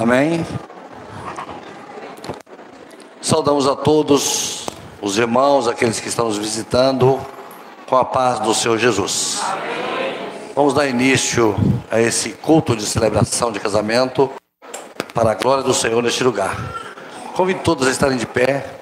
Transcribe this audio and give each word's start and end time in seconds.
Amém? 0.00 0.46
Saudamos 3.20 3.66
a 3.66 3.76
todos 3.76 4.64
os 5.02 5.18
irmãos, 5.18 5.68
aqueles 5.68 6.00
que 6.00 6.08
estão 6.08 6.24
nos 6.24 6.38
visitando, 6.38 7.20
com 7.86 7.98
a 7.98 8.04
paz 8.06 8.40
do 8.40 8.54
Senhor 8.54 8.78
Jesus. 8.78 9.42
Vamos 10.56 10.72
dar 10.72 10.88
início 10.88 11.54
a 11.90 12.00
esse 12.00 12.30
culto 12.30 12.74
de 12.74 12.86
celebração 12.86 13.52
de 13.52 13.60
casamento 13.60 14.30
para 15.12 15.32
a 15.32 15.34
glória 15.34 15.62
do 15.62 15.74
Senhor 15.74 16.02
neste 16.02 16.24
lugar. 16.24 16.56
Convido 17.34 17.60
todos 17.62 17.86
a 17.86 17.90
estarem 17.90 18.16
de 18.16 18.24
pé. 18.24 18.79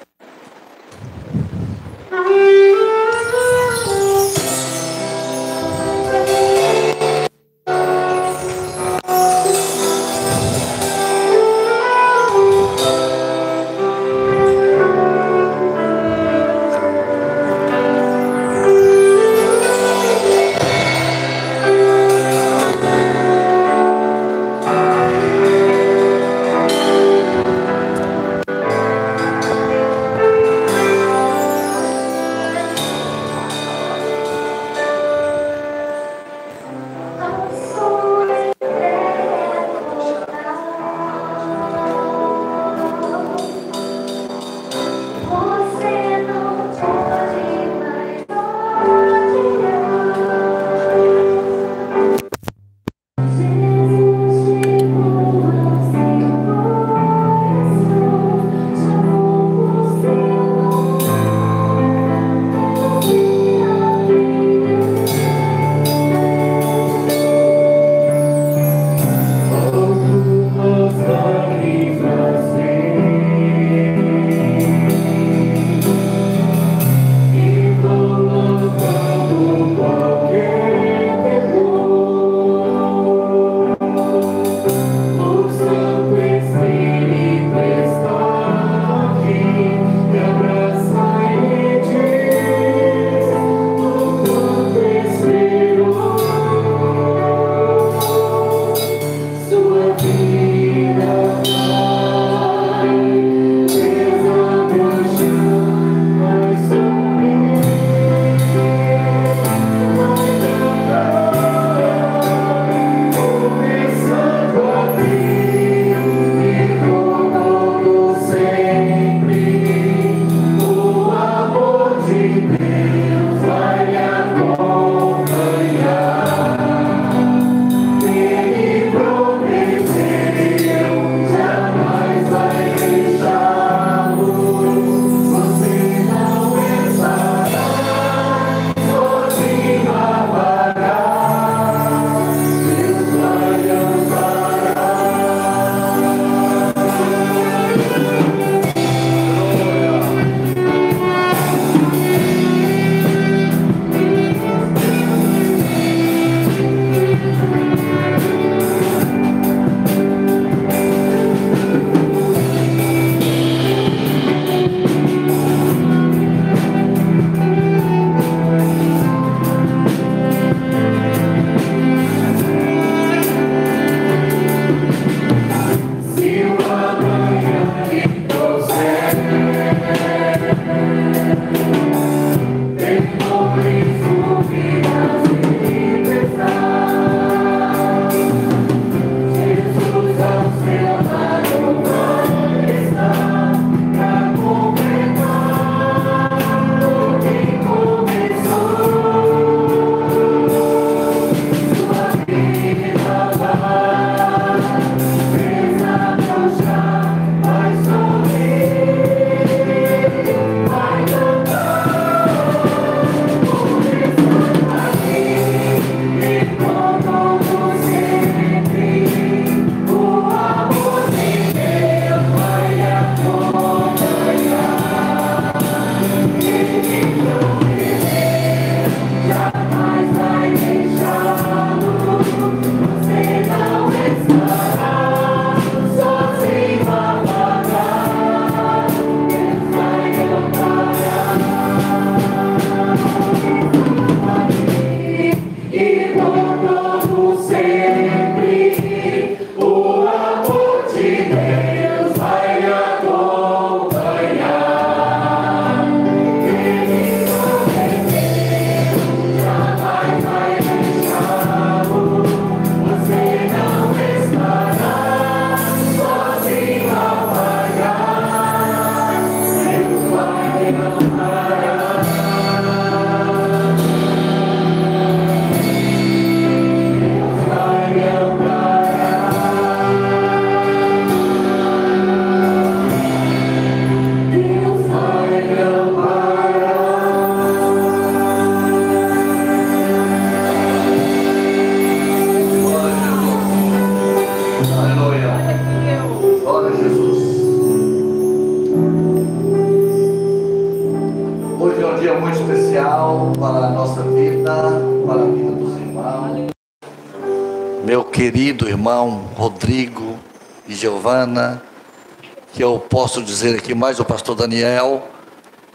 Posso 313.09 313.23
dizer 313.23 313.57
aqui 313.57 313.73
mais 313.73 313.99
o 313.99 314.05
pastor 314.05 314.35
Daniel, 314.35 315.01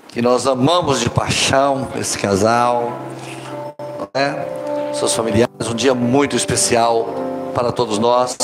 que 0.07 0.23
nós 0.23 0.47
amamos 0.47 1.01
de 1.01 1.11
paixão 1.11 1.89
esse 1.99 2.17
casal, 2.17 2.93
né? 4.15 4.47
seus 4.93 5.13
familiares, 5.13 5.69
um 5.69 5.75
dia 5.75 5.97
muito 5.97 6.37
especial 6.37 7.09
para 7.53 7.73
todos 7.73 7.99
nós, 7.99 8.37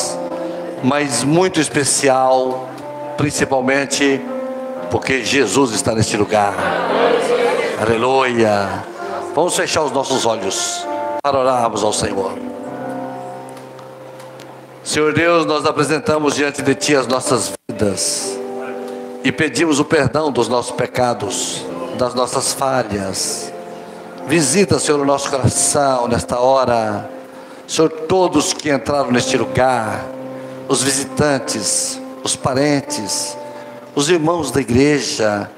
mas 0.83 1.23
muito 1.23 1.61
especial, 1.61 2.69
principalmente 3.17 4.21
porque 4.91 5.25
Jesus 5.25 5.71
está 5.71 5.95
neste 5.95 6.17
lugar. 6.17 6.53
Aleluia. 7.81 8.85
Vamos 9.37 9.55
fechar 9.55 9.85
os 9.85 9.93
nossos 9.93 10.27
olhos 10.27 10.85
para 11.23 11.39
orarmos 11.39 11.85
ao 11.85 11.93
Senhor. 11.93 12.33
Senhor 14.83 15.13
Deus, 15.13 15.47
nós 15.47 15.65
apresentamos 15.65 16.35
diante 16.35 16.61
de 16.61 16.75
Ti 16.75 16.97
as 16.97 17.07
nossas 17.07 17.53
vidas 17.69 18.40
e 19.23 19.31
pedimos 19.31 19.79
o 19.79 19.85
perdão 19.85 20.33
dos 20.33 20.49
nossos 20.49 20.73
pecados, 20.73 21.65
das 21.99 22.15
nossas 22.15 22.53
falhas. 22.53 23.53
Visita, 24.27 24.79
Senhor, 24.79 25.01
o 25.01 25.05
nosso 25.05 25.31
coração 25.31 26.09
nesta 26.09 26.39
hora. 26.39 27.11
Senhor, 27.67 27.89
todos 27.91 28.53
que 28.53 28.71
entraram 28.73 29.11
neste 29.11 29.37
lugar, 29.37 30.05
os 30.69 30.83
visitantes, 30.83 32.01
os 32.23 32.37
parentes, 32.37 33.37
os 33.95 34.09
irmãos 34.09 34.51
da 34.51 34.61
igreja, 34.61 35.51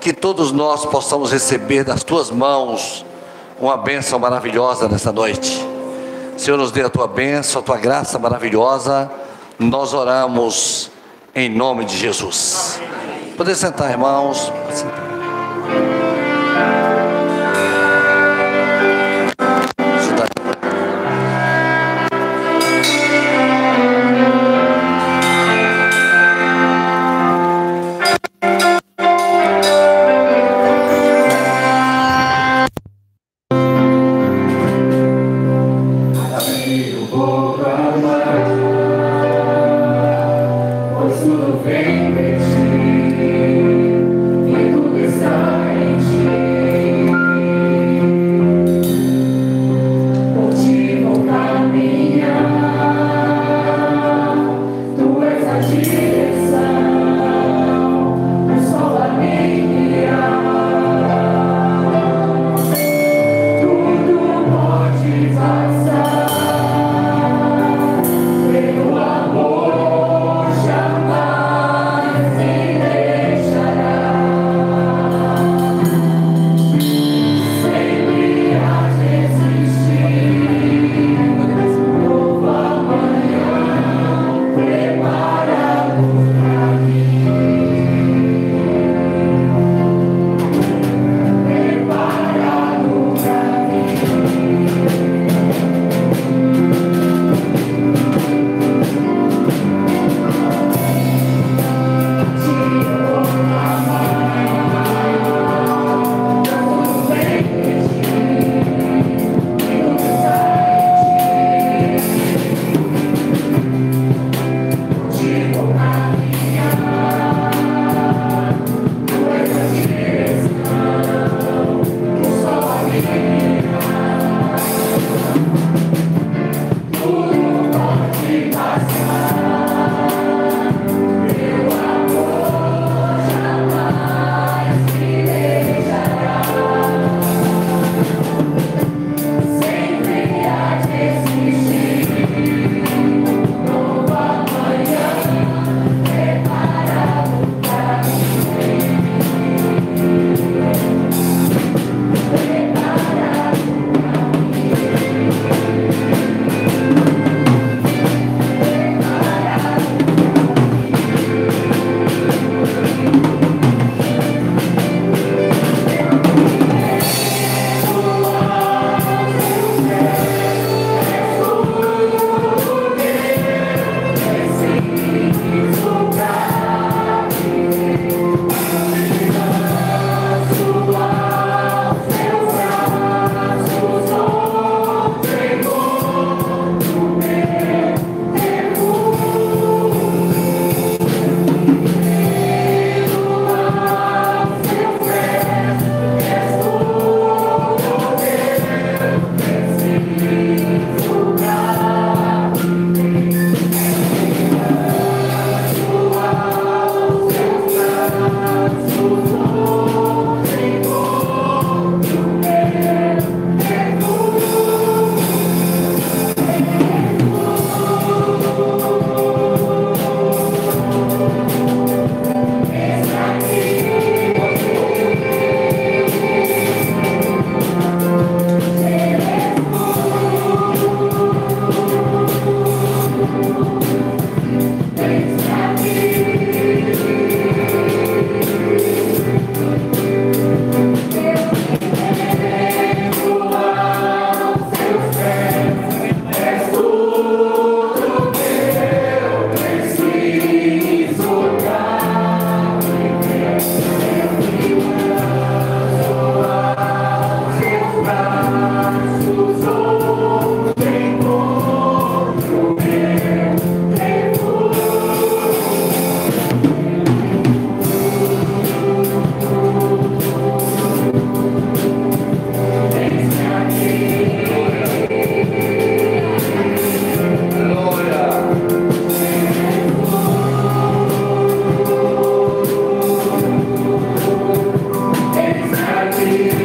que 0.00 0.12
todos 0.12 0.52
nós 0.52 0.84
possamos 0.84 1.32
receber 1.32 1.84
das 1.84 2.02
tuas 2.02 2.30
mãos 2.30 3.04
uma 3.60 3.76
bênção 3.76 4.18
maravilhosa 4.18 4.88
nesta 4.88 5.12
noite. 5.12 5.66
Senhor, 6.36 6.56
nos 6.56 6.72
dê 6.72 6.82
a 6.82 6.90
tua 6.90 7.06
bênção, 7.06 7.60
a 7.60 7.64
tua 7.64 7.76
graça 7.76 8.18
maravilhosa. 8.18 9.10
Nós 9.58 9.94
oramos 9.94 10.90
em 11.34 11.48
nome 11.48 11.84
de 11.84 11.96
Jesus. 11.96 12.80
Poder 13.36 13.56
sentar, 13.56 13.90
irmãos. 13.90 14.52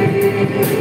Música 0.09 0.78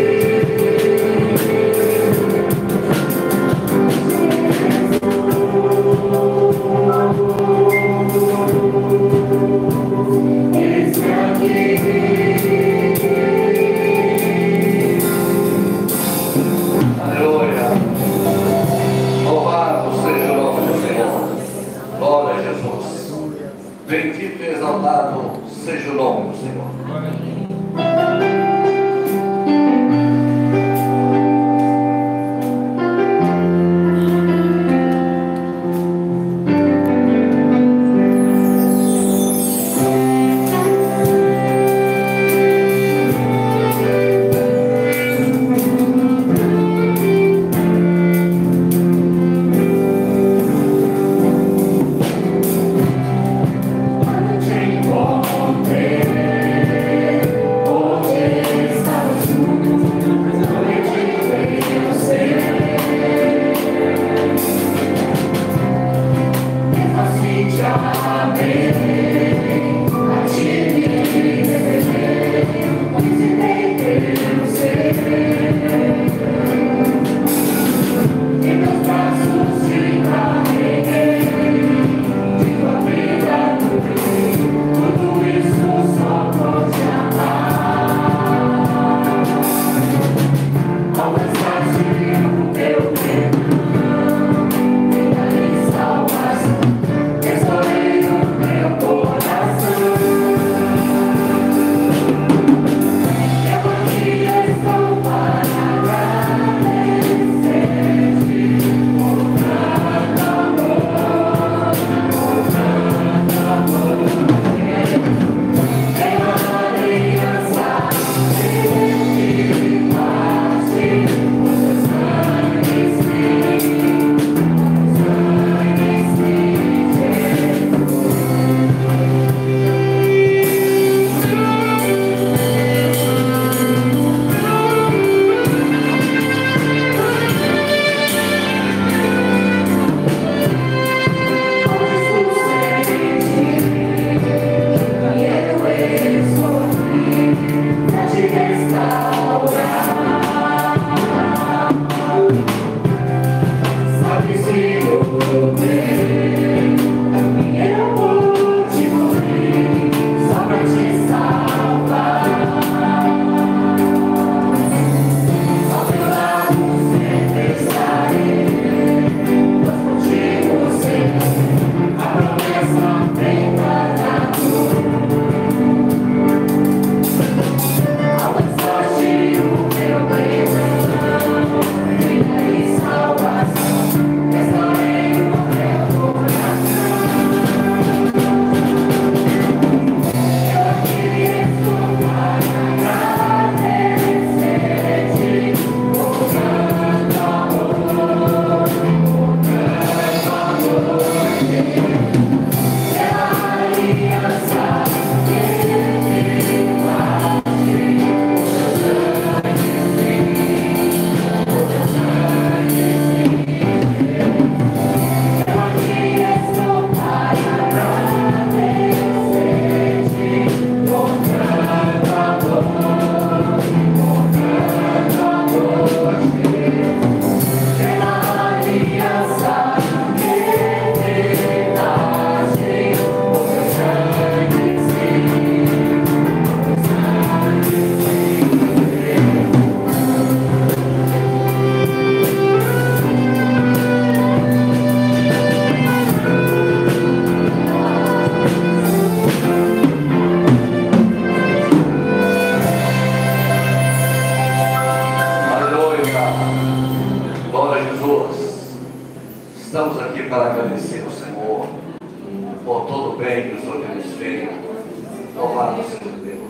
Спасибо 265.99 266.21
за 266.21 266.31
его. 266.31 266.49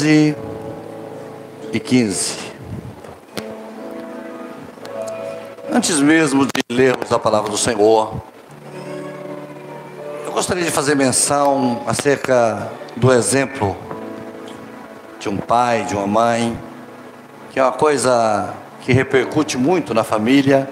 14 0.00 0.34
e 1.74 1.78
15. 1.78 2.38
Antes 5.70 6.00
mesmo 6.00 6.46
de 6.46 6.62
lermos 6.74 7.12
a 7.12 7.18
palavra 7.18 7.50
do 7.50 7.58
Senhor, 7.58 8.14
eu 10.24 10.32
gostaria 10.32 10.64
de 10.64 10.70
fazer 10.70 10.94
menção 10.94 11.82
acerca 11.86 12.72
do 12.96 13.12
exemplo 13.12 13.76
de 15.18 15.28
um 15.28 15.36
pai, 15.36 15.84
de 15.84 15.94
uma 15.94 16.06
mãe, 16.06 16.58
que 17.52 17.60
é 17.60 17.62
uma 17.62 17.72
coisa 17.72 18.54
que 18.80 18.92
repercute 18.92 19.58
muito 19.58 19.92
na 19.92 20.02
família 20.02 20.68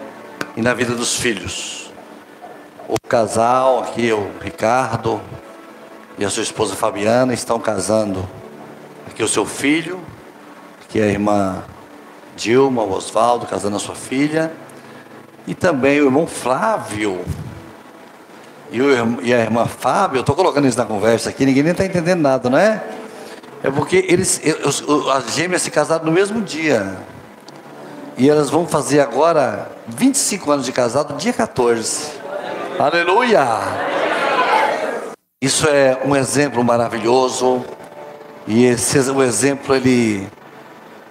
e 0.57 0.63
na 0.63 0.73
vida 0.73 0.95
dos 0.95 1.17
filhos. 1.17 1.93
O 2.89 2.97
casal, 3.07 3.81
aqui 3.81 4.11
o 4.11 4.31
Ricardo 4.41 5.21
e 6.19 6.25
a 6.25 6.31
sua 6.31 6.43
esposa 6.43 6.75
Fabiana, 6.75 7.35
estão 7.35 7.61
casando. 7.61 8.38
Aqui 9.19 9.25
o 9.25 9.29
seu 9.29 9.45
filho, 9.45 9.99
que 10.89 11.01
é 11.01 11.03
a 11.03 11.07
irmã 11.09 11.65
Dilma, 12.37 12.85
o 12.85 12.93
Oswaldo, 12.93 13.47
casando 13.47 13.75
a 13.75 13.81
sua 13.81 13.97
filha. 13.97 14.53
E 15.45 15.57
também 15.57 16.01
o 16.01 16.05
irmão 16.05 16.25
Flávio. 16.25 17.25
E, 18.71 18.81
o, 18.81 19.21
e 19.21 19.35
a 19.35 19.41
irmã 19.41 19.67
Fábio, 19.67 20.19
eu 20.19 20.21
estou 20.21 20.37
colocando 20.37 20.69
isso 20.69 20.79
na 20.79 20.85
conversa 20.85 21.31
aqui, 21.31 21.45
ninguém 21.45 21.65
nem 21.65 21.73
está 21.73 21.85
entendendo 21.85 22.21
nada, 22.21 22.49
não 22.49 22.57
é? 22.57 22.81
É 23.61 23.69
porque 23.73 24.07
eles, 24.09 24.41
as 25.13 25.35
gêmeas 25.35 25.63
se 25.63 25.71
casaram 25.73 26.05
no 26.05 26.13
mesmo 26.13 26.41
dia. 26.41 26.97
E 28.17 28.31
elas 28.31 28.49
vão 28.49 28.69
fazer 28.69 29.01
agora 29.01 29.69
25 29.89 30.49
anos 30.53 30.65
de 30.65 30.71
casado, 30.71 31.17
dia 31.17 31.33
14. 31.33 32.13
Aleluia! 32.79 33.45
Isso 35.43 35.67
é 35.69 36.03
um 36.05 36.15
exemplo 36.15 36.63
maravilhoso. 36.63 37.65
E 38.49 38.65
esse 38.65 38.99
o 39.11 39.23
exemplo 39.23 39.77
ele 39.77 40.27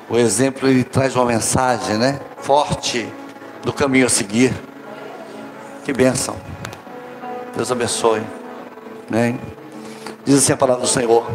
o 0.10 0.18
exemplo 0.18 0.68
ele 0.68 0.84
traz 0.84 1.16
uma 1.16 1.26
mensagem, 1.26 1.96
né? 1.96 2.20
Forte 2.38 3.08
do 3.64 3.72
caminho 3.72 4.08
a 4.08 4.10
seguir. 4.10 4.52
Que 5.86 5.94
bênção. 5.94 6.36
Deus 7.56 7.72
abençoe. 7.72 8.24
Amém. 9.08 9.40
Diz 10.26 10.40
assim 10.40 10.54
a 10.54 10.58
palavra 10.58 10.82
do 10.82 10.88
Senhor. 10.88 11.30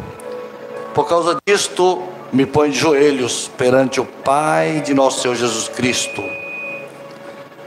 Por 0.93 1.09
causa 1.09 1.39
disto, 1.47 2.03
me 2.33 2.47
põe 2.47 2.71
de 2.71 2.79
joelhos 2.79 3.49
perante 3.57 4.01
o 4.01 4.05
Pai 4.05 4.81
de 4.81 4.93
nosso 4.95 5.21
Senhor 5.21 5.37
Jesus 5.37 5.69
Cristo, 5.69 6.21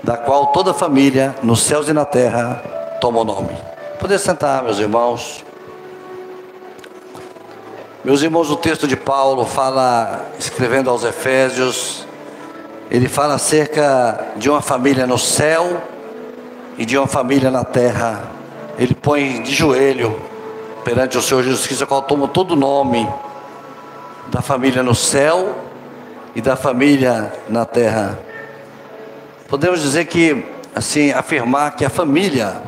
da 0.03 0.17
qual 0.17 0.47
toda 0.47 0.73
família, 0.73 1.33
nos 1.41 1.61
céus 1.63 1.87
e 1.87 1.93
na 1.93 2.03
terra, 2.03 2.55
toma 2.99 3.21
o 3.21 3.23
nome. 3.23 3.55
Poder 3.97 4.19
sentar, 4.19 4.61
meus 4.61 4.77
irmãos. 4.77 5.44
Meus 8.05 8.21
irmãos, 8.21 8.51
o 8.51 8.55
texto 8.55 8.87
de 8.87 8.95
Paulo 8.95 9.47
fala, 9.47 10.27
escrevendo 10.37 10.91
aos 10.91 11.03
Efésios, 11.03 12.05
ele 12.91 13.07
fala 13.07 13.33
acerca 13.33 14.27
de 14.35 14.47
uma 14.47 14.61
família 14.61 15.07
no 15.07 15.17
céu 15.17 15.81
e 16.77 16.85
de 16.85 16.95
uma 16.95 17.07
família 17.07 17.49
na 17.49 17.63
terra. 17.63 18.29
Ele 18.77 18.93
põe 18.93 19.41
de 19.41 19.51
joelho 19.51 20.21
perante 20.83 21.17
o 21.17 21.21
Senhor 21.21 21.41
Jesus 21.41 21.65
Cristo, 21.65 21.87
qual 21.87 22.03
toma 22.03 22.27
todo 22.27 22.51
o 22.51 22.55
nome 22.55 23.09
da 24.27 24.39
família 24.39 24.83
no 24.83 24.93
céu 24.93 25.55
e 26.35 26.41
da 26.41 26.55
família 26.55 27.33
na 27.49 27.65
terra. 27.65 28.19
Podemos 29.47 29.81
dizer 29.81 30.05
que, 30.05 30.45
assim, 30.75 31.09
afirmar 31.09 31.75
que 31.75 31.83
a 31.83 31.89
família, 31.89 32.61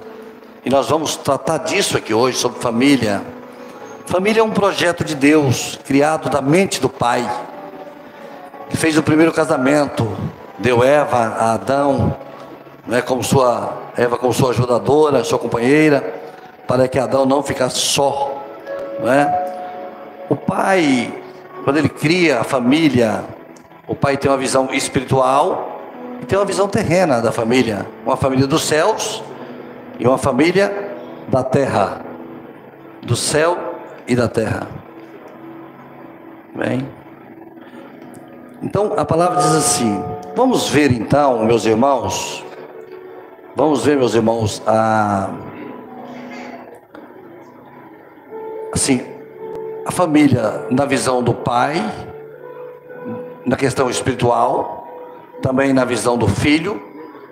e 0.66 0.70
nós 0.72 0.90
vamos 0.90 1.16
tratar 1.16 1.60
disso 1.60 1.96
aqui 1.96 2.12
hoje, 2.12 2.40
sobre 2.40 2.60
família. 2.60 3.37
Família 4.08 4.42
é 4.42 4.44
um 4.44 4.50
projeto 4.50 5.04
de 5.04 5.16
Deus, 5.16 5.80
criado 5.86 6.30
da 6.30 6.42
mente 6.42 6.82
do 6.82 6.90
Pai. 6.90 7.20
Ele 8.68 8.78
fez 8.78 8.98
o 8.98 9.04
primeiro 9.04 9.32
casamento, 9.32 10.18
deu 10.58 10.84
Eva 10.84 11.18
a 11.18 11.54
Adão, 11.54 12.18
né, 12.88 13.02
como 13.02 13.24
sua, 13.24 13.92
Eva 13.96 14.18
como 14.18 14.34
sua 14.34 14.50
ajudadora, 14.50 15.24
sua 15.24 15.38
companheira, 15.38 16.16
para 16.68 16.88
que 16.88 16.98
Adão 16.98 17.26
não 17.26 17.44
ficasse 17.44 17.78
só. 17.78 18.44
Não 19.00 19.12
é? 19.12 20.26
O 20.30 20.36
Pai 20.36 21.14
quando 21.68 21.80
ele 21.80 21.90
cria 21.90 22.40
a 22.40 22.46
família, 22.46 23.26
o 23.86 23.94
pai 23.94 24.16
tem 24.16 24.32
uma 24.32 24.38
visão 24.38 24.70
espiritual 24.72 25.82
e 26.22 26.26
tem 26.26 26.40
uma 26.40 26.46
visão 26.46 26.66
terrena 26.66 27.22
da 27.22 27.30
família. 27.30 27.86
Uma 28.06 28.16
família 28.16 28.48
dos 28.48 28.62
céus 28.62 29.22
e 30.00 30.08
uma 30.08 30.18
família 30.18 30.96
da 31.28 31.44
terra. 31.44 32.06
Do 33.02 33.18
céu 33.18 33.67
e 34.08 34.16
da 34.16 34.28
terra. 34.28 34.68
Bem. 36.56 36.88
Então 38.62 38.94
a 38.98 39.06
palavra 39.06 39.42
diz 39.42 39.54
assim: 39.54 40.04
vamos 40.36 40.70
ver 40.70 40.92
então, 40.92 41.46
meus 41.46 41.66
irmãos, 41.66 42.44
vamos 43.56 43.84
ver, 43.86 43.98
meus 43.98 44.16
irmãos, 44.16 44.62
a. 44.66 45.30
Assim, 48.74 49.06
a 49.86 49.92
família 49.92 50.66
na 50.70 50.86
visão 50.86 51.24
do 51.24 51.34
pai, 51.34 51.76
na 53.46 53.56
questão 53.56 53.90
espiritual, 53.90 54.88
também 55.42 55.74
na 55.74 55.86
visão 55.86 56.18
do 56.18 56.28
filho, 56.28 56.82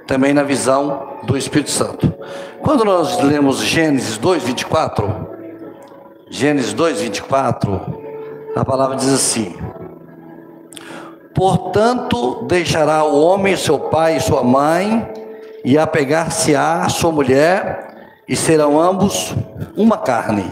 também 0.08 0.34
na 0.34 0.44
visão 0.44 1.18
do 1.24 1.38
Espírito 1.38 1.72
Santo. 1.72 2.14
Quando 2.62 2.86
nós 2.86 3.22
lemos 3.22 3.60
Gênesis 3.60 4.18
2, 4.18 4.44
24, 4.44 5.35
Gênesis 6.28 6.74
2, 6.74 7.02
24, 7.02 8.04
a 8.56 8.66
palavra 8.66 8.96
diz 8.96 9.14
assim: 9.14 9.56
Portanto, 11.36 12.46
deixará 12.48 13.04
o 13.04 13.22
homem 13.22 13.56
seu 13.56 13.78
pai 13.78 14.18
e 14.18 14.20
sua 14.20 14.44
mãe, 14.44 15.08
e 15.64 15.78
apegar-se-á 15.78 16.90
sua 16.90 17.12
mulher, 17.12 18.24
e 18.28 18.36
serão 18.36 18.80
ambos 18.80 19.36
uma 19.78 20.00
carne. 20.00 20.52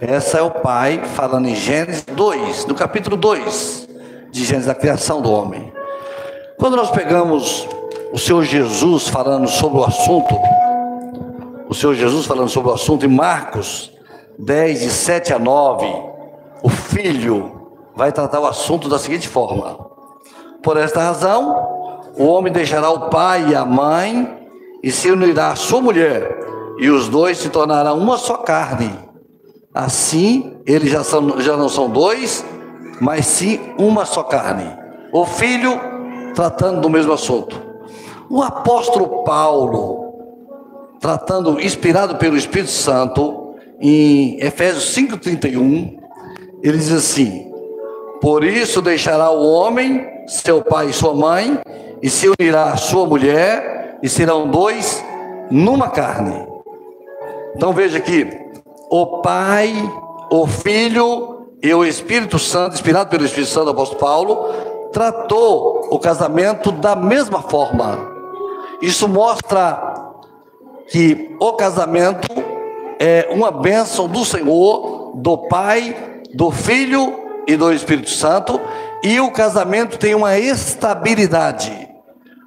Essa 0.00 0.38
é 0.38 0.42
o 0.42 0.50
Pai 0.50 1.02
falando 1.14 1.48
em 1.48 1.54
Gênesis 1.54 2.04
2, 2.04 2.66
no 2.66 2.74
capítulo 2.74 3.16
2 3.16 3.88
de 4.30 4.44
Gênesis, 4.44 4.66
da 4.66 4.74
criação 4.74 5.20
do 5.20 5.30
homem. 5.30 5.70
Quando 6.58 6.76
nós 6.76 6.90
pegamos 6.90 7.68
o 8.10 8.18
Senhor 8.18 8.42
Jesus 8.42 9.06
falando 9.06 9.46
sobre 9.48 9.78
o 9.78 9.84
assunto, 9.84 10.34
o 11.68 11.74
Senhor 11.74 11.94
Jesus 11.94 12.26
falando 12.26 12.48
sobre 12.48 12.70
o 12.70 12.74
assunto 12.74 13.04
em 13.04 13.08
Marcos 13.08 13.91
10, 14.38 14.80
de 14.80 14.90
7 14.90 15.34
a 15.34 15.38
9, 15.38 15.86
o 16.62 16.68
filho 16.68 17.62
vai 17.94 18.12
tratar 18.12 18.40
o 18.40 18.46
assunto 18.46 18.88
da 18.88 18.98
seguinte 18.98 19.28
forma: 19.28 19.90
Por 20.62 20.76
esta 20.76 21.00
razão, 21.00 22.02
o 22.16 22.24
homem 22.24 22.52
deixará 22.52 22.90
o 22.90 23.08
pai 23.08 23.50
e 23.50 23.54
a 23.54 23.64
mãe 23.64 24.48
e 24.82 24.90
se 24.90 25.10
unirá 25.10 25.50
à 25.50 25.56
sua 25.56 25.80
mulher, 25.80 26.38
e 26.78 26.90
os 26.90 27.08
dois 27.08 27.38
se 27.38 27.48
tornarão 27.48 27.98
uma 27.98 28.16
só 28.16 28.38
carne. 28.38 28.92
Assim, 29.74 30.60
eles 30.66 30.90
já, 30.90 31.02
são, 31.02 31.40
já 31.40 31.56
não 31.56 31.68
são 31.68 31.88
dois, 31.88 32.44
mas 33.00 33.26
sim 33.26 33.60
uma 33.78 34.04
só 34.04 34.22
carne. 34.22 34.76
O 35.12 35.24
filho 35.24 35.80
tratando 36.34 36.80
do 36.80 36.90
mesmo 36.90 37.12
assunto. 37.12 37.60
O 38.28 38.42
apóstolo 38.42 39.24
Paulo, 39.24 40.14
tratando, 41.00 41.60
inspirado 41.60 42.16
pelo 42.16 42.36
Espírito 42.36 42.70
Santo, 42.70 43.41
em 43.82 44.38
Efésios 44.40 44.94
5,31, 44.94 45.98
ele 46.62 46.78
diz 46.78 46.92
assim: 46.92 47.50
Por 48.20 48.44
isso 48.44 48.80
deixará 48.80 49.30
o 49.30 49.50
homem, 49.50 50.06
seu 50.28 50.62
pai 50.62 50.90
e 50.90 50.92
sua 50.92 51.12
mãe, 51.12 51.58
e 52.00 52.08
se 52.08 52.28
unirá 52.28 52.72
à 52.72 52.76
sua 52.76 53.04
mulher, 53.04 53.98
e 54.02 54.08
serão 54.08 54.48
dois 54.48 55.04
numa 55.50 55.90
carne. 55.90 56.46
Então 57.56 57.72
veja 57.72 57.98
aqui, 57.98 58.26
o 58.90 59.20
Pai, 59.20 59.72
o 60.30 60.46
Filho 60.46 61.46
e 61.62 61.72
o 61.74 61.84
Espírito 61.84 62.38
Santo, 62.38 62.74
inspirado 62.74 63.10
pelo 63.10 63.24
Espírito 63.24 63.50
Santo 63.50 63.66
do 63.66 63.70
apóstolo 63.72 64.00
Paulo, 64.00 64.48
tratou 64.92 65.88
o 65.90 65.98
casamento 65.98 66.72
da 66.72 66.96
mesma 66.96 67.42
forma. 67.42 67.98
Isso 68.80 69.08
mostra 69.08 69.94
que 70.88 71.34
o 71.40 71.52
casamento 71.52 72.41
é 73.04 73.26
uma 73.32 73.50
bênção 73.50 74.06
do 74.06 74.24
Senhor, 74.24 75.16
do 75.16 75.36
Pai, 75.48 76.22
do 76.32 76.52
Filho 76.52 77.42
e 77.48 77.56
do 77.56 77.72
Espírito 77.72 78.08
Santo, 78.08 78.60
e 79.02 79.18
o 79.18 79.32
casamento 79.32 79.98
tem 79.98 80.14
uma 80.14 80.38
estabilidade. 80.38 81.88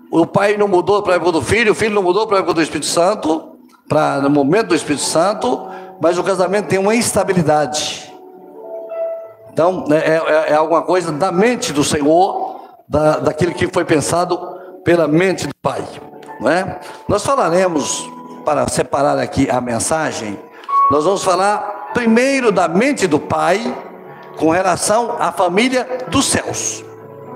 O 0.10 0.26
pai 0.26 0.56
não 0.56 0.70
mudou 0.70 1.04
para 1.04 1.12
a 1.12 1.15
época 1.18 1.34
do 1.34 1.41
filho, 1.41 1.74
o 1.74 1.76
filho 1.76 1.94
não 1.94 2.02
mudou 2.02 2.26
para 2.26 2.38
a 2.38 2.39
época 2.39 2.54
do 2.54 2.62
Espírito 2.62 2.86
Santo, 2.86 3.58
para 3.89 4.22
no 4.22 4.30
momento 4.30 4.68
do 4.68 4.76
Espírito 4.76 5.04
Santo, 5.04 5.68
mas 6.02 6.18
o 6.18 6.24
casamento 6.24 6.70
tem 6.70 6.80
uma 6.80 6.96
instabilidade. 6.96 8.10
Então, 9.52 9.84
né, 9.89 9.98
é, 9.98 10.15
é, 10.15 10.52
é 10.52 10.56
alguma 10.56 10.84
coisa 10.84 11.12
da 11.12 11.34
mente 11.34 11.74
do 11.74 11.84
Senhor, 11.84 12.62
da, 12.88 13.20
daquilo 13.20 13.54
que 13.54 13.68
foi 13.68 13.84
pensado 13.84 14.39
pela 14.86 15.06
mente 15.06 15.48
do 15.48 15.56
Pai. 15.62 15.84
Não 16.39 16.50
é? 16.50 16.80
Nós 17.10 17.26
falaremos, 17.26 18.10
para 18.46 18.65
separar 18.70 19.20
aqui 19.20 19.50
a 19.50 19.60
mensagem, 19.60 20.39
nós 20.91 21.04
vamos 21.04 21.24
falar 21.24 21.91
primeiro 21.93 22.52
da 22.52 22.67
mente 22.67 23.08
do 23.08 23.19
Pai 23.19 23.60
com 24.38 24.50
relação 24.50 25.15
à 25.19 25.32
família 25.32 25.88
dos 26.08 26.26
céus. 26.26 26.84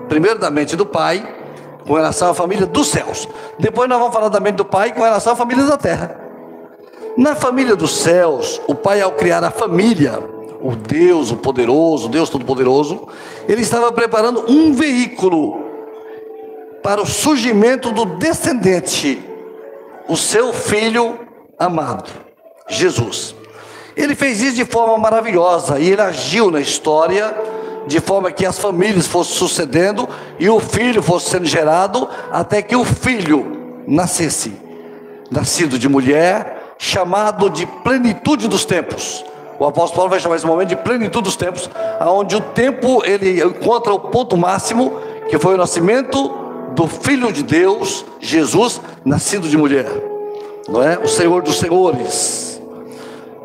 Primeiro 0.07 0.39
da 0.39 0.49
mente 0.49 0.75
do 0.75 0.85
pai, 0.85 1.35
com 1.85 1.93
relação 1.93 2.31
à 2.31 2.33
família 2.33 2.65
dos 2.65 2.87
céus. 2.87 3.27
Depois 3.57 3.87
nós 3.89 3.99
vamos 3.99 4.13
falar 4.13 4.29
da 4.29 4.39
mente 4.39 4.55
do 4.55 4.65
pai 4.65 4.93
com 4.93 5.01
relação 5.01 5.33
à 5.33 5.35
família 5.35 5.65
da 5.65 5.77
terra. 5.77 6.19
Na 7.17 7.35
família 7.35 7.75
dos 7.75 7.91
céus, 7.91 8.61
o 8.67 8.75
pai 8.75 9.01
ao 9.01 9.11
criar 9.13 9.43
a 9.43 9.51
família, 9.51 10.19
o 10.61 10.75
Deus, 10.75 11.31
o 11.31 11.37
poderoso, 11.37 12.09
Deus 12.09 12.29
todo-poderoso, 12.29 13.07
ele 13.47 13.61
estava 13.61 13.91
preparando 13.91 14.45
um 14.47 14.73
veículo 14.73 15.63
para 16.83 17.01
o 17.01 17.05
surgimento 17.05 17.91
do 17.91 18.05
descendente, 18.05 19.21
o 20.07 20.15
seu 20.15 20.53
filho 20.53 21.19
amado, 21.57 22.09
Jesus. 22.67 23.38
Ele 23.99 24.15
fez 24.15 24.41
isso 24.41 24.55
de 24.55 24.63
forma 24.63 24.97
maravilhosa 24.97 25.77
e 25.77 25.91
ele 25.91 26.01
agiu 26.01 26.49
na 26.49 26.61
história 26.61 27.35
de 27.85 27.99
forma 27.99 28.31
que 28.31 28.45
as 28.45 28.57
famílias 28.57 29.05
fossem 29.05 29.35
sucedendo 29.35 30.07
e 30.39 30.49
o 30.49 30.57
filho 30.61 31.03
fosse 31.03 31.29
sendo 31.29 31.45
gerado 31.45 32.07
até 32.31 32.61
que 32.61 32.77
o 32.77 32.85
filho 32.85 33.81
nascesse, 33.85 34.53
nascido 35.29 35.77
de 35.77 35.89
mulher, 35.89 36.75
chamado 36.77 37.49
de 37.49 37.65
plenitude 37.65 38.47
dos 38.47 38.63
tempos. 38.63 39.25
O 39.59 39.65
apóstolo 39.65 39.95
Paulo 39.97 40.11
vai 40.11 40.19
chamar 40.21 40.37
esse 40.37 40.47
momento 40.47 40.69
de 40.69 40.77
plenitude 40.77 41.25
dos 41.25 41.35
tempos, 41.35 41.69
aonde 41.99 42.37
o 42.37 42.41
tempo 42.41 43.03
ele 43.03 43.43
encontra 43.43 43.93
o 43.93 43.99
ponto 43.99 44.37
máximo, 44.37 44.93
que 45.29 45.37
foi 45.37 45.55
o 45.55 45.57
nascimento 45.57 46.29
do 46.73 46.87
filho 46.87 47.33
de 47.33 47.43
Deus, 47.43 48.05
Jesus, 48.21 48.79
nascido 49.03 49.49
de 49.49 49.57
mulher. 49.57 49.87
Não 50.69 50.81
é? 50.81 50.97
O 50.99 51.07
Senhor 51.07 51.41
dos 51.41 51.57
senhores 51.59 52.48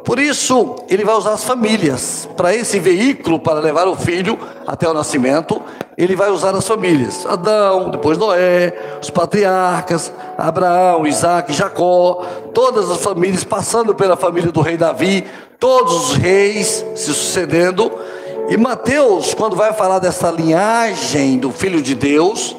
por 0.05 0.19
isso, 0.19 0.77
ele 0.87 1.03
vai 1.03 1.15
usar 1.15 1.33
as 1.33 1.45
famílias 1.45 2.29
para 2.37 2.55
esse 2.55 2.79
veículo 2.79 3.41
para 3.41 3.59
levar 3.59 3.89
o 3.89 3.97
filho 3.97 4.39
até 4.67 4.87
o 4.87 4.93
nascimento. 4.93 5.63
Ele 5.97 6.15
vai 6.15 6.31
usar 6.31 6.55
as 6.55 6.69
famílias: 6.69 7.25
Adão, 7.25 7.89
depois 7.89 8.19
Noé, 8.19 8.99
os 9.01 9.09
patriarcas, 9.09 10.13
Abraão, 10.37 11.07
Isaac, 11.07 11.55
Jacó, 11.55 12.23
todas 12.53 12.91
as 12.91 12.99
famílias, 12.99 13.45
passando 13.45 13.95
pela 13.95 14.15
família 14.15 14.53
do 14.53 14.61
rei 14.61 14.77
Davi, 14.77 15.25
todos 15.59 16.11
os 16.11 16.17
reis 16.17 16.85
se 16.95 17.15
sucedendo. 17.15 17.91
E 18.51 18.59
Mateus, 18.59 19.33
quando 19.33 19.57
vai 19.57 19.73
falar 19.73 20.01
dessa 20.01 20.31
linhagem 20.31 21.39
do 21.39 21.51
filho 21.51 21.81
de 21.81 21.95
Deus, 21.95 22.55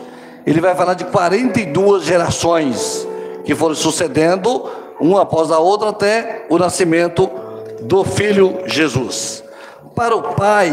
ele 0.48 0.60
vai 0.60 0.74
falar 0.74 0.96
de 0.96 1.06
42 1.06 2.06
gerações 2.06 3.08
que 3.44 3.54
foram 3.54 3.76
sucedendo 3.76 4.68
uma 5.00 5.22
após 5.22 5.52
a 5.52 5.60
outra, 5.60 5.90
até 5.90 6.46
o 6.50 6.58
nascimento 6.58 7.30
do 7.82 8.04
Filho 8.04 8.60
Jesus. 8.66 9.44
Para 9.96 10.16
o 10.16 10.36
Pai, 10.36 10.72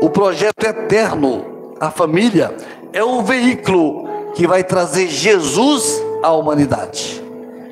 o 0.00 0.10
projeto 0.10 0.64
eterno, 0.64 1.74
a 1.80 1.90
família, 1.90 2.54
é 2.92 3.02
o 3.02 3.22
veículo 3.22 4.08
que 4.34 4.46
vai 4.46 4.62
trazer 4.62 5.08
Jesus 5.08 6.02
à 6.22 6.32
humanidade, 6.32 7.22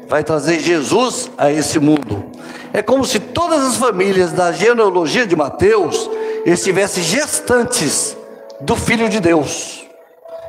vai 0.08 0.24
trazer 0.24 0.60
Jesus 0.60 1.30
a 1.36 1.50
esse 1.50 1.78
mundo. 1.78 2.24
É 2.72 2.82
como 2.82 3.04
se 3.04 3.20
todas 3.20 3.62
as 3.62 3.76
famílias 3.76 4.32
da 4.32 4.52
genealogia 4.52 5.26
de 5.26 5.36
Mateus 5.36 6.10
estivessem 6.44 7.02
gestantes 7.02 8.16
do 8.60 8.76
Filho 8.76 9.08
de 9.08 9.20
Deus. 9.20 9.86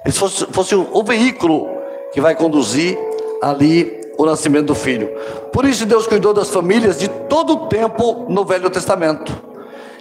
Esse 0.05 0.19
fosse, 0.19 0.45
fosse 0.51 0.75
o 0.75 1.03
veículo 1.03 1.67
que 2.13 2.21
vai 2.21 2.35
conduzir 2.35 2.97
ali 3.41 4.04
o 4.17 4.25
nascimento 4.25 4.67
do 4.67 4.75
filho. 4.75 5.09
Por 5.51 5.65
isso 5.65 5.85
Deus 5.85 6.07
cuidou 6.07 6.33
das 6.33 6.49
famílias 6.49 6.99
de 6.99 7.07
todo 7.07 7.53
o 7.53 7.67
tempo 7.67 8.25
no 8.29 8.45
Velho 8.45 8.69
Testamento. 8.69 9.33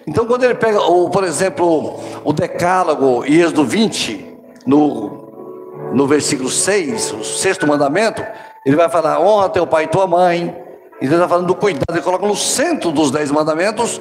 Então 0.06 0.26
quando 0.26 0.44
ele 0.44 0.54
pega, 0.54 0.80
o, 0.80 1.08
por 1.10 1.24
exemplo, 1.24 1.98
o 2.24 2.32
Decálogo 2.32 3.24
e 3.26 3.40
Êxodo 3.40 3.64
20, 3.64 4.36
no, 4.66 5.90
no 5.92 6.06
versículo 6.06 6.50
6, 6.50 7.12
o 7.12 7.24
sexto 7.24 7.66
mandamento, 7.66 8.24
ele 8.64 8.76
vai 8.76 8.88
falar, 8.88 9.20
honra 9.20 9.48
teu 9.48 9.66
pai 9.66 9.84
e 9.84 9.88
tua 9.88 10.06
mãe. 10.06 10.62
E 11.00 11.06
ele 11.06 11.14
está 11.14 11.28
falando 11.28 11.46
do 11.46 11.54
cuidado, 11.54 11.84
ele 11.90 12.00
coloca 12.00 12.26
no 12.26 12.36
centro 12.36 12.90
dos 12.90 13.10
dez 13.10 13.30
mandamentos 13.30 14.00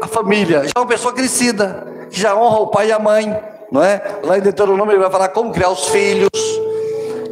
a 0.00 0.06
família, 0.06 0.64
já 0.64 0.72
é 0.74 0.78
uma 0.78 0.86
pessoa 0.86 1.12
crescida, 1.12 1.86
que 2.10 2.18
já 2.18 2.34
honra 2.34 2.60
o 2.60 2.66
pai 2.68 2.88
e 2.88 2.92
a 2.92 2.98
mãe, 2.98 3.36
não 3.70 3.82
é? 3.82 4.00
Lá 4.22 4.38
em 4.38 4.40
Deuteronômio 4.40 4.92
ele 4.92 5.02
vai 5.02 5.10
falar 5.10 5.28
como 5.28 5.52
criar 5.52 5.70
os 5.70 5.88
filhos. 5.88 6.30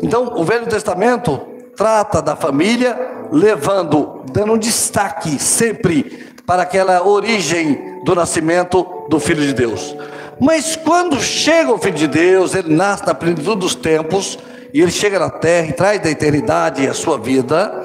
Então, 0.02 0.35
o 0.37 0.44
Velho 0.44 0.66
Testamento 0.66 1.40
trata 1.79 2.21
da 2.21 2.35
família, 2.35 2.99
levando, 3.31 4.25
dando 4.33 4.55
um 4.55 4.59
destaque 4.59 5.41
sempre 5.41 6.27
para 6.45 6.62
aquela 6.62 7.07
origem 7.07 8.01
do 8.05 8.17
nascimento 8.17 9.07
do 9.09 9.21
Filho 9.21 9.43
de 9.43 9.53
Deus. 9.53 9.97
Mas 10.41 10.75
quando 10.75 11.21
chega 11.21 11.73
o 11.73 11.79
Filho 11.79 11.97
de 11.97 12.09
Deus, 12.09 12.55
ele 12.57 12.75
nasce 12.75 13.07
na 13.07 13.14
plenitude 13.14 13.61
dos 13.61 13.77
tempos, 13.77 14.37
e 14.75 14.83
ele 14.83 14.91
chega 14.91 15.21
na 15.21 15.31
terra 15.31 15.69
e 15.69 15.73
traz 15.73 16.03
da 16.03 16.11
eternidade 16.11 16.87
a 16.87 16.93
sua 16.93 17.17
vida, 17.17 17.85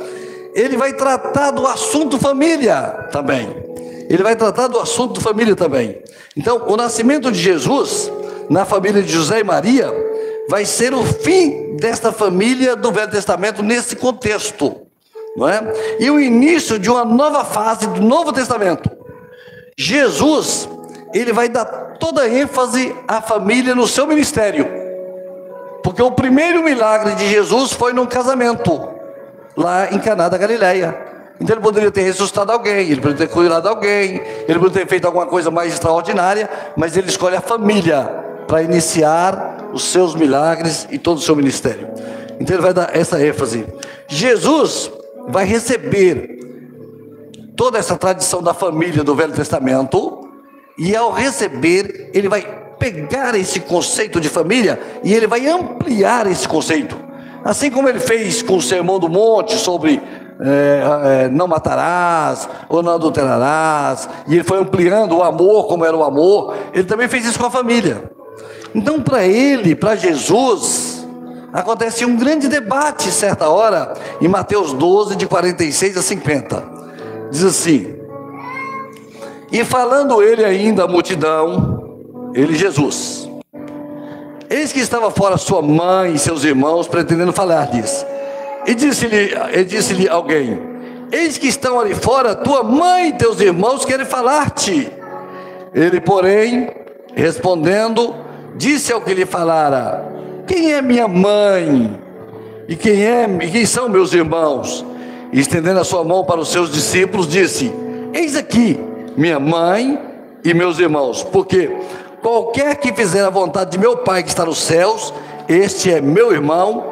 ele 0.56 0.76
vai 0.76 0.94
tratar 0.94 1.52
do 1.52 1.68
assunto 1.68 2.18
família 2.18 3.08
também. 3.12 3.56
Ele 4.10 4.24
vai 4.24 4.36
tratar 4.36 4.68
do 4.68 4.80
assunto 4.80 5.22
família 5.22 5.56
também. 5.56 6.02
Então, 6.36 6.64
o 6.68 6.76
nascimento 6.76 7.32
de 7.32 7.40
Jesus 7.40 8.12
na 8.50 8.66
família 8.66 9.04
de 9.04 9.12
José 9.12 9.40
e 9.40 9.44
Maria 9.44 10.13
vai 10.50 10.66
ser 10.66 10.94
o 10.94 11.04
fim 11.04 11.76
desta 11.78 12.12
família 12.12 12.76
do 12.76 12.92
Velho 12.92 13.12
Testamento 13.12 13.64
nesse 13.64 13.96
contexto, 13.96 14.82
não 15.36 15.48
é? 15.48 15.62
E 16.00 16.10
o 16.10 16.20
início 16.20 16.78
de 16.78 16.90
uma 16.90 17.06
nova 17.06 17.44
fase 17.44 17.88
do 17.88 18.02
Novo 18.02 18.32
Testamento. 18.34 18.90
Jesus, 19.78 20.70
ele 21.14 21.34
vai 21.34 21.50
dar 21.50 21.66
toda 22.00 22.28
ênfase 22.28 22.96
à 23.08 23.22
família 23.22 23.74
no 23.74 23.88
seu 23.88 24.06
ministério. 24.06 24.68
Porque 25.84 26.02
o 26.02 26.12
primeiro 26.12 26.64
milagre 26.64 27.16
de 27.16 27.28
Jesus 27.28 27.74
foi 27.74 27.92
num 27.94 28.06
casamento, 28.06 28.90
lá 29.58 29.92
em 29.92 30.00
Caná 30.00 30.30
da 30.30 30.38
Galileia. 30.38 31.14
Então 31.42 31.56
ele 31.56 31.64
poderia 31.64 31.92
ter 31.92 32.04
ressuscitado 32.04 32.52
alguém, 32.52 32.92
ele 32.92 33.02
poderia 33.02 33.28
ter 33.28 33.34
curado 33.34 33.68
alguém, 33.68 34.22
ele 34.48 34.60
poderia 34.60 34.86
ter 34.86 34.88
feito 34.88 35.06
alguma 35.06 35.26
coisa 35.26 35.50
mais 35.50 35.74
extraordinária, 35.74 36.50
mas 36.78 36.96
ele 36.96 37.10
escolhe 37.10 37.36
a 37.36 37.42
família 37.42 38.04
para 38.48 38.62
iniciar 38.62 39.58
os 39.74 39.84
seus 39.84 40.16
milagres 40.16 40.88
e 40.92 40.98
todo 40.98 41.18
o 41.18 41.22
seu 41.22 41.36
ministério. 41.36 41.90
Então 42.40 42.56
ele 42.56 42.64
vai 42.64 42.74
dar 42.74 42.96
essa 42.96 43.22
ênfase. 43.26 43.66
Jesus 44.08 44.92
vai 45.28 45.46
receber 45.46 46.40
toda 47.56 47.78
essa 47.78 47.96
tradição 47.96 48.42
da 48.42 48.54
família 48.54 49.04
do 49.04 49.16
Velho 49.16 49.34
Testamento, 49.34 50.24
e 50.78 50.96
ao 50.96 51.12
receber, 51.12 52.10
ele 52.14 52.28
vai 52.28 52.42
pegar 52.80 53.36
esse 53.36 53.60
conceito 53.60 54.20
de 54.20 54.28
família 54.28 54.80
e 55.04 55.14
ele 55.14 55.28
vai 55.28 55.48
ampliar 55.48 56.26
esse 56.28 56.48
conceito. 56.48 56.98
Assim 57.46 57.70
como 57.70 57.88
ele 57.88 58.00
fez 58.00 58.42
com 58.42 58.58
o 58.58 58.62
Sermão 58.62 59.00
do 59.00 59.08
Monte 59.08 59.56
sobre 59.56 60.02
é, 60.42 61.26
é, 61.26 61.30
não 61.30 61.48
matarás, 61.48 62.50
ou 62.68 62.82
não 62.82 62.94
adulterarás, 62.94 64.10
e 64.28 64.34
ele 64.34 64.44
foi 64.44 64.58
ampliando 64.60 65.16
o 65.16 65.24
amor 65.24 65.68
como 65.68 65.86
era 65.86 65.96
o 65.96 66.04
amor, 66.04 66.56
ele 66.74 66.86
também 66.86 67.08
fez 67.08 67.26
isso 67.26 67.40
com 67.40 67.46
a 67.46 67.52
família. 67.52 68.12
Então, 68.76 69.02
para 69.02 69.26
ele, 69.26 69.76
para 69.76 69.96
Jesus, 69.96 71.08
acontece 71.52 72.04
um 72.06 72.16
grande 72.16 72.48
debate 72.48 73.12
certa 73.12 73.48
hora, 73.50 73.94
em 74.20 74.28
Mateus 74.28 74.74
12, 74.74 75.16
de 75.16 75.28
46 75.28 75.98
a 75.98 76.02
50. 76.02 76.64
Diz 77.30 77.44
assim: 77.44 77.96
E 79.52 79.64
falando 79.64 80.24
ele 80.24 80.44
ainda 80.44 80.86
à 80.86 80.88
multidão, 80.88 82.32
ele, 82.34 82.56
Jesus, 82.56 83.30
eis 84.50 84.72
que 84.72 84.80
estava 84.80 85.12
fora 85.12 85.38
sua 85.38 85.62
mãe 85.62 86.14
e 86.14 86.20
seus 86.20 86.44
irmãos, 86.44 86.88
pretendendo 86.88 87.32
falar-lhes. 87.32 88.06
E 88.66 88.74
disse-lhe 88.74 89.36
disse 89.66 90.10
alguém: 90.10 90.60
Eis 91.12 91.38
que 91.38 91.48
estão 91.48 91.80
ali 91.80 91.94
fora, 91.94 92.34
tua 92.34 92.64
mãe 92.64 93.10
e 93.10 93.14
teus 93.14 93.40
irmãos 93.40 93.86
querem 93.86 94.06
falar-te. 94.06 94.92
Ele, 95.74 96.00
porém, 96.00 96.70
respondendo, 97.14 98.16
disse 98.56 98.92
ao 98.92 99.02
que 99.02 99.14
lhe 99.14 99.26
falara: 99.26 100.06
Quem 100.48 100.74
é 100.74 100.82
minha 100.82 101.08
mãe? 101.08 102.00
E 102.68 102.76
quem 102.76 103.04
é 103.04 103.28
e 103.42 103.52
quem 103.52 103.66
são 103.66 103.90
meus 103.90 104.14
irmãos? 104.14 104.86
E 105.32 105.40
estendendo 105.40 105.80
a 105.80 105.84
sua 105.84 106.04
mão 106.04 106.24
para 106.24 106.40
os 106.40 106.50
seus 106.50 106.72
discípulos, 106.72 107.28
disse: 107.28 107.74
Eis 108.14 108.36
aqui 108.36 108.80
minha 109.18 109.40
mãe 109.40 110.00
e 110.44 110.54
meus 110.54 110.80
irmãos, 110.80 111.24
porque 111.24 111.72
qualquer 112.22 112.76
que 112.78 112.94
fizer 112.94 113.24
a 113.24 113.30
vontade 113.30 113.72
de 113.72 113.78
meu 113.78 113.98
Pai 113.98 114.24
que 114.24 114.30
está 114.30 114.46
nos 114.46 114.60
céus, 114.60 115.14
este 115.48 115.92
é 115.92 116.02
meu 116.02 116.32
irmão, 116.32 116.86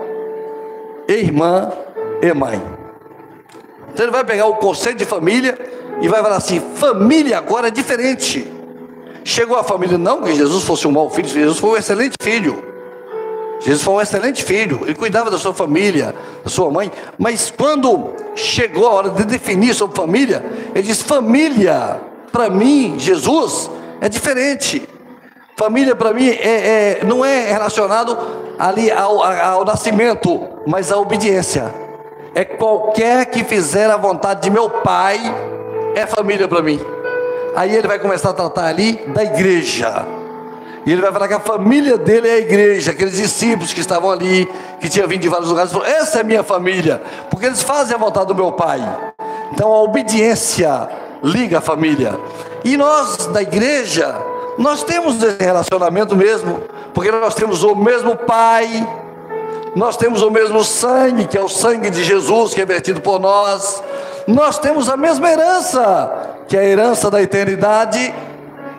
irmã 1.08 1.72
e 2.22 2.34
mãe. 2.34 2.62
Então 3.94 4.06
ele 4.06 4.12
vai 4.12 4.24
pegar 4.24 4.46
o 4.48 4.56
conceito 4.56 4.98
de 4.98 5.06
família 5.06 5.58
e 6.02 6.08
vai 6.08 6.22
falar 6.22 6.38
assim: 6.38 6.60
família 6.76 7.38
agora 7.38 7.68
é 7.68 7.72
diferente. 7.72 8.61
Chegou 9.24 9.58
a 9.58 9.64
família, 9.64 9.98
não 9.98 10.22
que 10.22 10.34
Jesus 10.36 10.64
fosse 10.64 10.88
um 10.88 10.92
mau 10.92 11.10
filho, 11.10 11.28
Jesus 11.28 11.60
foi 11.60 11.72
um 11.72 11.78
excelente 11.78 12.16
filho. 12.22 12.64
Jesus 13.60 13.84
foi 13.84 13.94
um 13.94 14.02
excelente 14.02 14.44
filho, 14.44 14.82
ele 14.84 14.96
cuidava 14.96 15.30
da 15.30 15.38
sua 15.38 15.54
família, 15.54 16.16
da 16.44 16.50
sua 16.50 16.72
mãe, 16.72 16.92
mas 17.20 17.54
quando 17.56 18.16
chegou 18.34 18.88
a 18.88 18.92
hora 18.92 19.10
de 19.10 19.24
definir 19.24 19.76
sobre 19.76 19.96
família, 19.96 20.44
ele 20.74 20.82
diz: 20.84 21.02
família, 21.04 22.02
para 22.32 22.50
mim, 22.50 22.96
Jesus, 22.98 23.70
É 24.02 24.10
diferente. 24.10 24.90
Família 25.56 25.96
para 25.96 26.12
mim 26.12 26.28
é, 26.28 27.00
é, 27.02 27.06
não 27.06 27.24
é 27.24 27.52
relacionado 27.52 28.18
ali 28.58 28.90
ao, 28.90 29.22
ao 29.22 29.64
nascimento, 29.64 30.50
mas 30.66 30.92
à 30.92 30.98
obediência. 30.98 31.72
É 32.34 32.44
qualquer 32.44 33.28
que 33.28 33.44
fizer 33.44 33.92
a 33.92 33.98
vontade 33.98 34.42
de 34.42 34.50
meu 34.50 34.72
pai 34.72 35.20
é 35.94 36.08
família 36.08 36.48
para 36.48 36.64
mim. 36.64 36.80
Aí 37.56 37.76
ele 37.76 37.88
vai 37.88 38.00
começar 38.00 38.30
a 38.30 38.34
tratar 38.34 38.66
ali 38.66 38.94
da 39.08 39.24
igreja. 39.24 40.06
E 40.86 40.92
ele 40.92 41.02
vai 41.02 41.12
falar 41.12 41.28
que 41.28 41.34
a 41.34 41.40
família 41.40 41.98
dele 41.98 42.28
é 42.28 42.34
a 42.34 42.40
igreja, 42.40 42.92
aqueles 42.92 43.16
discípulos 43.16 43.72
que 43.72 43.82
estavam 43.82 44.10
ali, 44.10 44.50
que 44.80 44.90
tinham 44.90 45.08
vindo 45.08 45.22
de 45.22 45.30
vários 45.30 45.50
lugares, 45.50 45.72
falou, 45.72 45.86
essa 45.86 46.20
é 46.20 46.24
minha 46.24 46.44
família, 46.44 47.02
porque 47.30 47.46
eles 47.46 47.62
fazem 47.62 47.96
a 47.96 48.00
vontade 48.00 48.28
do 48.28 48.36
meu 48.36 48.52
pai. 48.52 48.82
Então 49.54 49.72
a 49.72 49.82
obediência 49.84 50.90
liga 51.22 51.60
a 51.60 51.62
família. 51.62 52.18
E 52.64 52.78
nós 52.78 53.28
da 53.28 53.44
igreja, 53.44 54.16
nós 54.58 54.84
temos 54.84 55.22
esse 55.22 55.44
relacionamento 55.44 56.16
mesmo, 56.16 56.62
porque 56.94 57.12
nós 57.12 57.36
temos 57.36 57.64
o 57.64 57.76
mesmo 57.76 58.16
pai, 58.16 58.88
nós 59.76 59.98
temos 59.98 60.22
o 60.22 60.30
mesmo 60.30 60.64
sangue, 60.64 61.28
que 61.28 61.38
é 61.38 61.42
o 61.42 61.50
sangue 61.50 61.90
de 61.90 62.04
Jesus, 62.04 62.54
que 62.54 62.62
é 62.62 62.66
vertido 62.66 63.02
por 63.02 63.20
nós. 63.20 63.82
Nós 64.28 64.60
temos 64.60 64.90
a 64.90 64.98
mesma 64.98 65.30
herança, 65.30 66.38
que 66.48 66.58
é 66.58 66.60
a 66.60 66.66
herança 66.66 67.10
da 67.10 67.22
eternidade, 67.22 68.14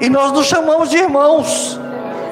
e 0.00 0.08
nós 0.08 0.32
nos 0.32 0.46
chamamos 0.46 0.90
de 0.90 0.98
irmãos 0.98 1.80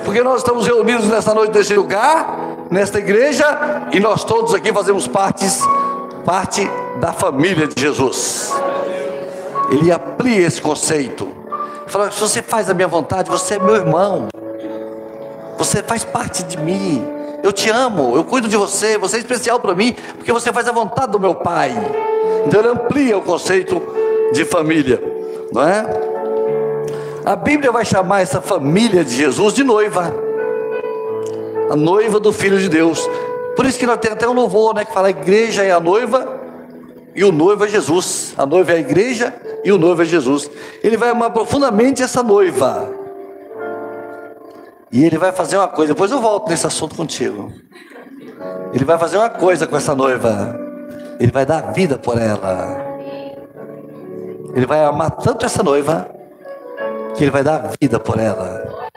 porque 0.04 0.22
nós 0.22 0.38
estamos 0.38 0.66
reunidos 0.66 1.06
nesta 1.06 1.34
noite 1.34 1.56
neste 1.56 1.74
lugar, 1.74 2.36
nesta 2.70 2.98
igreja, 2.98 3.44
e 3.92 4.00
nós 4.00 4.24
todos 4.24 4.54
aqui 4.54 4.72
fazemos 4.72 5.06
partes, 5.06 5.60
parte 6.24 6.68
da 6.98 7.12
família 7.12 7.66
de 7.66 7.80
Jesus. 7.80 8.52
Ele 9.70 9.92
amplia 9.92 10.46
esse 10.46 10.60
conceito. 10.60 11.28
Fala, 11.86 12.10
se 12.10 12.20
você 12.20 12.42
faz 12.42 12.70
a 12.70 12.74
minha 12.74 12.88
vontade, 12.88 13.30
você 13.30 13.54
é 13.54 13.58
meu 13.58 13.76
irmão. 13.76 14.28
Você 15.58 15.82
faz 15.82 16.04
parte 16.04 16.42
de 16.44 16.56
mim. 16.58 17.06
Eu 17.42 17.52
te 17.52 17.70
amo, 17.70 18.16
eu 18.16 18.24
cuido 18.24 18.48
de 18.48 18.56
você, 18.56 18.98
você 18.98 19.16
é 19.16 19.20
especial 19.20 19.58
para 19.60 19.74
mim, 19.74 19.94
porque 20.16 20.32
você 20.32 20.52
faz 20.52 20.68
a 20.68 20.72
vontade 20.72 21.12
do 21.12 21.20
meu 21.20 21.34
Pai. 21.34 21.72
Então 22.46 22.60
ele 22.60 22.68
amplia 22.68 23.16
o 23.16 23.22
conceito 23.22 23.80
de 24.32 24.44
família, 24.44 25.02
não 25.52 25.62
é? 25.62 25.84
A 27.24 27.36
Bíblia 27.36 27.70
vai 27.70 27.84
chamar 27.84 28.22
essa 28.22 28.40
família 28.40 29.04
de 29.04 29.14
Jesus 29.14 29.54
de 29.54 29.62
noiva. 29.62 30.14
A 31.70 31.76
noiva 31.76 32.18
do 32.18 32.32
Filho 32.32 32.58
de 32.58 32.68
Deus. 32.68 33.08
Por 33.54 33.66
isso 33.66 33.78
que 33.78 33.86
nós 33.86 33.98
temos 33.98 34.16
até 34.16 34.28
um 34.28 34.32
louvor, 34.32 34.74
né? 34.74 34.84
Que 34.84 34.92
fala 34.92 35.08
a 35.08 35.10
igreja 35.10 35.62
é 35.62 35.70
a 35.70 35.80
noiva 35.80 36.40
e 37.14 37.24
o 37.24 37.32
noivo 37.32 37.64
é 37.64 37.68
Jesus. 37.68 38.34
A 38.36 38.46
noiva 38.46 38.72
é 38.72 38.76
a 38.76 38.80
igreja 38.80 39.34
e 39.64 39.70
o 39.70 39.78
noivo 39.78 40.02
é 40.02 40.04
Jesus. 40.04 40.50
Ele 40.82 40.96
vai 40.96 41.10
amar 41.10 41.30
profundamente 41.30 42.02
essa 42.02 42.22
noiva. 42.22 42.99
E 44.92 45.04
ele 45.04 45.18
vai 45.18 45.30
fazer 45.32 45.56
uma 45.56 45.68
coisa, 45.68 45.92
depois 45.94 46.10
eu 46.10 46.20
volto 46.20 46.48
nesse 46.48 46.66
assunto 46.66 46.94
contigo. 46.94 47.52
Ele 48.72 48.84
vai 48.84 48.98
fazer 48.98 49.18
uma 49.18 49.30
coisa 49.30 49.66
com 49.66 49.76
essa 49.76 49.94
noiva. 49.94 50.58
Ele 51.18 51.30
vai 51.30 51.44
dar 51.46 51.72
vida 51.72 51.98
por 51.98 52.20
ela. 52.20 52.90
Ele 54.54 54.66
vai 54.66 54.84
amar 54.84 55.10
tanto 55.12 55.46
essa 55.46 55.62
noiva 55.62 56.10
que 57.14 57.24
ele 57.24 57.30
vai 57.30 57.44
dar 57.44 57.70
vida 57.80 58.00
por 58.00 58.18
ela. 58.18 58.88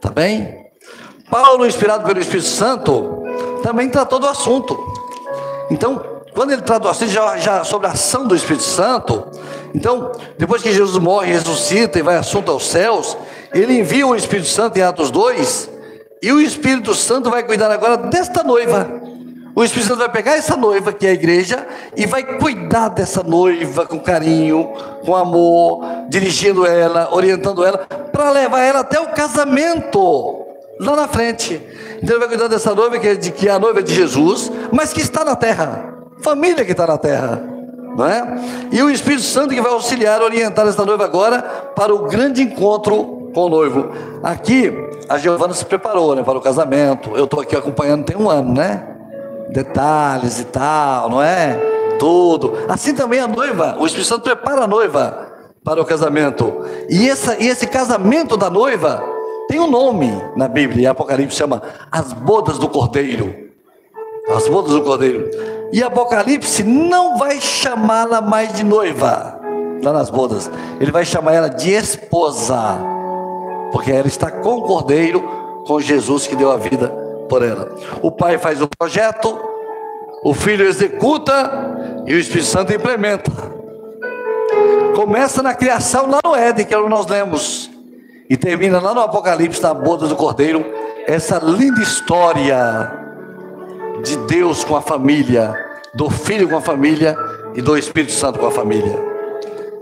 Tá 0.00 0.10
bem? 0.10 0.66
Paulo, 1.30 1.66
inspirado 1.66 2.04
pelo 2.04 2.18
Espírito 2.18 2.48
Santo, 2.48 3.22
também 3.62 3.88
tratou 3.88 4.18
do 4.18 4.26
assunto. 4.26 4.78
Então, 5.70 6.02
quando 6.34 6.52
ele 6.52 6.62
trata 6.62 6.80
do 6.80 6.88
assunto 6.88 7.10
já, 7.10 7.36
já 7.38 7.64
sobre 7.64 7.86
a 7.86 7.92
ação 7.92 8.26
do 8.26 8.34
Espírito 8.34 8.62
Santo, 8.64 9.26
então, 9.74 10.12
depois 10.38 10.62
que 10.62 10.72
Jesus 10.72 10.96
morre, 10.98 11.32
ressuscita 11.32 11.98
e 11.98 12.02
vai 12.02 12.16
assunto 12.16 12.50
aos 12.50 12.66
céus, 12.66 13.16
ele 13.52 13.80
envia 13.80 14.06
o 14.06 14.14
Espírito 14.14 14.48
Santo 14.48 14.78
em 14.78 14.82
Atos 14.82 15.10
2, 15.10 15.70
e 16.22 16.32
o 16.32 16.40
Espírito 16.40 16.94
Santo 16.94 17.30
vai 17.30 17.42
cuidar 17.42 17.70
agora 17.70 17.96
desta 17.96 18.42
noiva. 18.42 18.90
O 19.54 19.64
Espírito 19.64 19.88
Santo 19.88 19.98
vai 19.98 20.08
pegar 20.08 20.36
essa 20.36 20.56
noiva, 20.56 20.92
que 20.92 21.06
é 21.06 21.10
a 21.10 21.14
igreja, 21.14 21.66
e 21.96 22.06
vai 22.06 22.22
cuidar 22.22 22.88
dessa 22.90 23.22
noiva 23.22 23.86
com 23.86 23.98
carinho, 23.98 24.72
com 25.04 25.16
amor, 25.16 25.84
dirigindo 26.08 26.64
ela, 26.64 27.08
orientando 27.12 27.64
ela, 27.64 27.78
para 28.12 28.30
levar 28.30 28.60
ela 28.60 28.80
até 28.80 29.00
o 29.00 29.08
casamento, 29.08 30.46
lá 30.78 30.94
na 30.94 31.08
frente. 31.08 31.60
Então 32.00 32.10
ele 32.10 32.20
vai 32.20 32.28
cuidar 32.28 32.46
dessa 32.46 32.74
noiva, 32.74 32.98
que 32.98 33.08
é, 33.08 33.14
de, 33.14 33.32
que 33.32 33.48
é 33.48 33.50
a 33.50 33.58
noiva 33.58 33.82
de 33.82 33.92
Jesus, 33.92 34.50
mas 34.70 34.92
que 34.92 35.00
está 35.00 35.24
na 35.24 35.34
terra, 35.34 35.92
família 36.22 36.64
que 36.64 36.72
está 36.72 36.86
na 36.86 36.96
terra. 36.96 37.42
Não 37.96 38.06
é? 38.06 38.38
E 38.70 38.80
o 38.80 38.88
Espírito 38.88 39.24
Santo 39.24 39.54
que 39.54 39.60
vai 39.60 39.72
auxiliar, 39.72 40.22
orientar 40.22 40.68
essa 40.68 40.84
noiva 40.84 41.04
agora 41.04 41.42
para 41.74 41.92
o 41.92 42.06
grande 42.06 42.42
encontro 42.42 43.17
com 43.38 43.46
o 43.46 43.48
noivo. 43.48 43.90
Aqui, 44.22 44.72
a 45.08 45.16
Giovana 45.16 45.54
se 45.54 45.64
preparou 45.64 46.16
né, 46.16 46.24
para 46.24 46.36
o 46.36 46.40
casamento. 46.40 47.16
Eu 47.16 47.24
estou 47.24 47.40
aqui 47.40 47.54
acompanhando 47.54 48.04
tem 48.04 48.16
um 48.16 48.28
ano, 48.28 48.52
né? 48.52 48.96
detalhes 49.50 50.40
e 50.40 50.44
tal, 50.44 51.08
não 51.08 51.22
é? 51.22 51.56
Tudo. 51.98 52.52
Assim 52.68 52.94
também 52.94 53.20
a 53.20 53.26
noiva, 53.26 53.76
o 53.78 53.86
Espírito 53.86 54.08
Santo 54.08 54.22
prepara 54.22 54.64
a 54.64 54.66
noiva 54.66 55.28
para 55.64 55.80
o 55.80 55.84
casamento. 55.84 56.64
E, 56.88 57.08
essa, 57.08 57.36
e 57.42 57.48
esse 57.48 57.66
casamento 57.66 58.36
da 58.36 58.50
noiva 58.50 59.02
tem 59.48 59.58
um 59.58 59.70
nome 59.70 60.12
na 60.36 60.48
Bíblia, 60.48 60.90
Apocalipse 60.90 61.36
chama 61.36 61.62
As 61.90 62.12
Bodas 62.12 62.58
do 62.58 62.68
Cordeiro. 62.68 63.34
As 64.28 64.46
Bodas 64.48 64.72
do 64.72 64.82
Cordeiro. 64.82 65.30
E 65.72 65.82
Apocalipse 65.82 66.62
não 66.62 67.16
vai 67.16 67.40
chamá-la 67.40 68.20
mais 68.20 68.52
de 68.52 68.64
noiva, 68.64 69.40
lá 69.82 69.92
nas 69.92 70.10
bodas. 70.10 70.50
Ele 70.80 70.90
vai 70.90 71.04
chamar 71.04 71.34
ela 71.34 71.48
de 71.48 71.70
esposa, 71.70 72.78
porque 73.72 73.92
ela 73.92 74.06
está 74.06 74.30
com 74.30 74.58
o 74.58 74.62
Cordeiro, 74.62 75.20
com 75.66 75.80
Jesus 75.80 76.26
que 76.26 76.36
deu 76.36 76.50
a 76.50 76.56
vida 76.56 76.88
por 77.28 77.42
ela. 77.42 77.74
O 78.02 78.10
pai 78.10 78.38
faz 78.38 78.60
o 78.62 78.68
projeto, 78.68 79.38
o 80.22 80.34
filho 80.34 80.64
executa 80.66 82.02
e 82.06 82.14
o 82.14 82.18
Espírito 82.18 82.46
Santo 82.46 82.72
implementa. 82.72 83.30
Começa 84.94 85.42
na 85.42 85.54
criação 85.54 86.10
lá 86.10 86.20
no 86.24 86.34
Éden, 86.34 86.66
que 86.66 86.74
é 86.74 86.88
nós 86.88 87.06
lemos, 87.06 87.70
e 88.28 88.36
termina 88.36 88.80
lá 88.80 88.94
no 88.94 89.00
Apocalipse, 89.00 89.62
na 89.62 89.72
boda 89.72 90.08
do 90.08 90.16
Cordeiro, 90.16 90.64
essa 91.06 91.38
linda 91.38 91.80
história 91.80 92.92
de 94.02 94.16
Deus 94.26 94.64
com 94.64 94.76
a 94.76 94.82
família, 94.82 95.54
do 95.94 96.10
Filho 96.10 96.48
com 96.48 96.56
a 96.56 96.60
família 96.60 97.16
e 97.54 97.62
do 97.62 97.76
Espírito 97.76 98.12
Santo 98.12 98.38
com 98.38 98.46
a 98.46 98.50
família. 98.50 98.98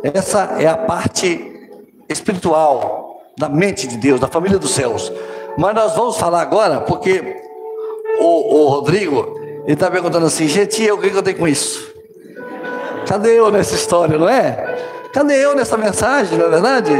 Essa 0.02 0.56
é 0.58 0.66
a 0.66 0.76
parte 0.76 1.70
espiritual 2.08 2.95
da 3.36 3.48
mente 3.48 3.86
de 3.86 3.96
Deus, 3.96 4.20
da 4.20 4.28
família 4.28 4.58
dos 4.58 4.70
céus. 4.70 5.12
Mas 5.58 5.74
nós 5.74 5.94
vamos 5.94 6.16
falar 6.16 6.42
agora, 6.42 6.80
porque 6.80 7.42
o, 8.18 8.64
o 8.64 8.68
Rodrigo, 8.68 9.34
está 9.66 9.90
perguntando 9.90 10.26
assim, 10.26 10.48
gente, 10.48 10.82
eu, 10.82 10.96
o 10.96 11.00
que 11.00 11.08
eu 11.08 11.22
tenho 11.22 11.38
com 11.38 11.48
isso? 11.48 11.94
Cadê 13.06 13.38
eu 13.38 13.50
nessa 13.50 13.74
história, 13.74 14.18
não 14.18 14.28
é? 14.28 14.76
Cadê 15.12 15.44
eu 15.44 15.54
nessa 15.54 15.76
mensagem, 15.76 16.38
não 16.38 16.46
é 16.46 16.50
verdade? 16.50 16.92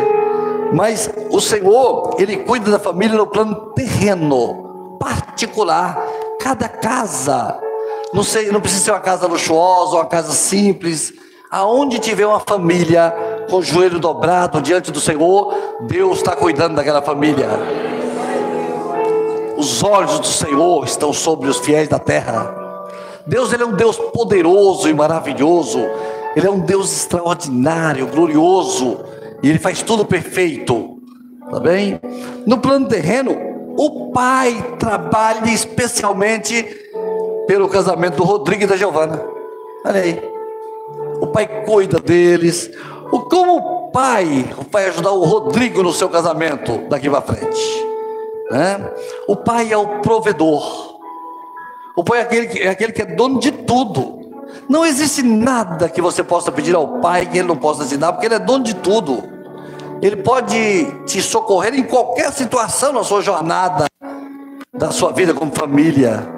Mas 0.72 1.10
o 1.30 1.40
Senhor, 1.40 2.16
Ele 2.18 2.38
cuida 2.38 2.70
da 2.70 2.78
família 2.78 3.16
no 3.16 3.26
plano 3.26 3.72
terreno, 3.74 4.96
particular, 4.98 6.06
cada 6.40 6.68
casa. 6.68 7.58
Não, 8.12 8.22
sei, 8.22 8.50
não 8.50 8.60
precisa 8.60 8.84
ser 8.84 8.90
uma 8.92 9.00
casa 9.00 9.26
luxuosa, 9.26 9.96
uma 9.96 10.06
casa 10.06 10.32
simples. 10.32 11.12
Aonde 11.50 11.98
tiver 11.98 12.26
uma 12.26 12.40
família 12.40 13.14
com 13.48 13.56
o 13.56 13.62
joelho 13.62 13.98
dobrado 13.98 14.60
diante 14.60 14.90
do 14.90 15.00
Senhor, 15.00 15.54
Deus 15.82 16.18
está 16.18 16.34
cuidando 16.34 16.76
daquela 16.76 17.02
família. 17.02 17.48
Os 19.56 19.82
olhos 19.82 20.20
do 20.20 20.26
Senhor 20.26 20.84
estão 20.84 21.12
sobre 21.12 21.48
os 21.48 21.58
fiéis 21.58 21.88
da 21.88 21.98
terra. 21.98 22.54
Deus 23.26 23.52
ele 23.52 23.62
é 23.62 23.66
um 23.66 23.74
Deus 23.74 23.96
poderoso 23.96 24.88
e 24.88 24.94
maravilhoso. 24.94 25.80
Ele 26.36 26.46
é 26.46 26.50
um 26.50 26.60
Deus 26.60 26.92
extraordinário, 26.92 28.06
glorioso, 28.06 28.98
e 29.42 29.48
ele 29.48 29.58
faz 29.58 29.82
tudo 29.82 30.04
perfeito. 30.04 30.98
Tá 31.50 31.58
bem? 31.58 31.98
No 32.46 32.58
plano 32.58 32.88
terreno, 32.88 33.34
o 33.78 34.10
pai 34.10 34.76
trabalha 34.78 35.50
especialmente 35.50 36.62
pelo 37.46 37.68
casamento 37.68 38.16
do 38.16 38.24
Rodrigo 38.24 38.64
e 38.64 38.66
da 38.66 38.76
Giovana. 38.76 39.22
Olha 39.84 40.00
aí. 40.00 40.20
O 41.20 41.28
pai 41.28 41.46
cuida 41.64 41.98
deles. 41.98 42.70
O 43.12 43.20
como 43.20 43.56
o 43.56 43.90
pai 43.90 44.48
vai 44.70 44.86
ajudar 44.88 45.12
o 45.12 45.24
Rodrigo 45.24 45.82
no 45.82 45.92
seu 45.92 46.08
casamento 46.08 46.78
daqui 46.88 47.08
para 47.08 47.22
frente? 47.22 47.86
Né? 48.50 48.90
O 49.28 49.36
pai 49.36 49.72
é 49.72 49.76
o 49.76 50.00
provedor. 50.00 50.96
O 51.96 52.04
pai 52.04 52.18
é 52.18 52.22
aquele, 52.22 52.46
que, 52.46 52.58
é 52.60 52.68
aquele 52.68 52.92
que 52.92 53.02
é 53.02 53.06
dono 53.06 53.38
de 53.40 53.50
tudo. 53.50 54.16
Não 54.68 54.84
existe 54.84 55.22
nada 55.22 55.88
que 55.88 56.02
você 56.02 56.22
possa 56.22 56.52
pedir 56.52 56.74
ao 56.74 57.00
pai 57.00 57.26
que 57.26 57.38
ele 57.38 57.48
não 57.48 57.56
possa 57.56 57.84
te 57.84 57.96
dar, 57.96 58.12
porque 58.12 58.26
ele 58.26 58.34
é 58.34 58.38
dono 58.38 58.64
de 58.64 58.74
tudo. 58.74 59.22
Ele 60.02 60.16
pode 60.16 60.84
te 61.06 61.22
socorrer 61.22 61.74
em 61.74 61.82
qualquer 61.82 62.30
situação 62.32 62.92
na 62.92 63.02
sua 63.02 63.22
jornada, 63.22 63.86
da 64.72 64.90
sua 64.90 65.12
vida 65.12 65.32
como 65.32 65.52
família. 65.54 66.28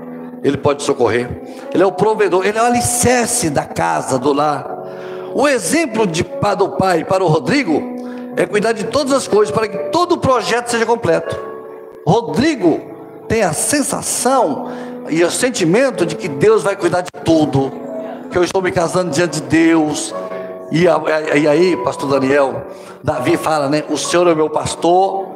Ele 0.44 0.56
pode 0.56 0.82
socorrer. 0.84 1.28
Ele 1.74 1.82
é 1.82 1.86
o 1.86 1.92
provedor, 1.92 2.46
ele 2.46 2.56
é 2.56 2.62
o 2.62 2.66
alicerce 2.66 3.50
da 3.50 3.64
casa, 3.64 4.18
do 4.18 4.32
lar. 4.32 4.77
O 5.34 5.46
exemplo 5.46 6.06
de, 6.06 6.22
do 6.22 6.68
pai 6.70 7.04
para 7.04 7.22
o 7.22 7.28
Rodrigo 7.28 7.98
é 8.36 8.46
cuidar 8.46 8.72
de 8.72 8.84
todas 8.84 9.12
as 9.12 9.26
coisas 9.26 9.54
para 9.54 9.68
que 9.68 9.78
todo 9.90 10.12
o 10.12 10.18
projeto 10.18 10.68
seja 10.68 10.86
completo. 10.86 11.36
Rodrigo 12.06 12.80
tem 13.28 13.42
a 13.42 13.52
sensação 13.52 14.70
e 15.08 15.22
o 15.22 15.30
sentimento 15.30 16.06
de 16.06 16.14
que 16.16 16.28
Deus 16.28 16.62
vai 16.62 16.76
cuidar 16.76 17.02
de 17.02 17.10
tudo, 17.24 17.72
que 18.30 18.38
eu 18.38 18.44
estou 18.44 18.62
me 18.62 18.70
casando 18.70 19.10
diante 19.10 19.40
de 19.40 19.48
Deus. 19.48 20.14
E, 20.70 20.84
e 20.84 21.48
aí, 21.48 21.76
pastor 21.78 22.10
Daniel, 22.10 22.66
Davi 23.02 23.36
fala, 23.36 23.68
né? 23.68 23.84
O 23.88 23.96
Senhor 23.96 24.26
é 24.28 24.34
meu 24.34 24.50
pastor, 24.50 25.28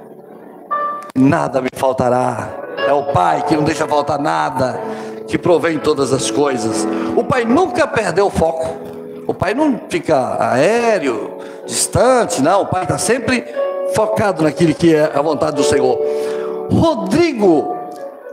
nada 1.14 1.60
me 1.60 1.70
faltará. 1.74 2.48
É 2.86 2.92
o 2.92 3.12
Pai 3.12 3.44
que 3.46 3.56
não 3.56 3.64
deixa 3.64 3.86
faltar 3.86 4.18
nada, 4.18 4.80
que 5.26 5.38
provém 5.38 5.78
todas 5.78 6.12
as 6.12 6.30
coisas. 6.30 6.86
O 7.16 7.24
Pai 7.24 7.44
nunca 7.44 7.86
perdeu 7.86 8.26
o 8.26 8.30
foco. 8.30 8.92
O 9.32 9.34
Pai 9.34 9.54
não 9.54 9.80
fica 9.88 10.36
aéreo, 10.38 11.38
distante, 11.64 12.42
não. 12.42 12.64
O 12.64 12.66
Pai 12.66 12.82
está 12.82 12.98
sempre 12.98 13.42
focado 13.94 14.42
naquilo 14.42 14.74
que 14.74 14.94
é 14.94 15.10
a 15.14 15.22
vontade 15.22 15.56
do 15.56 15.64
Senhor. 15.64 15.98
Rodrigo, 16.70 17.74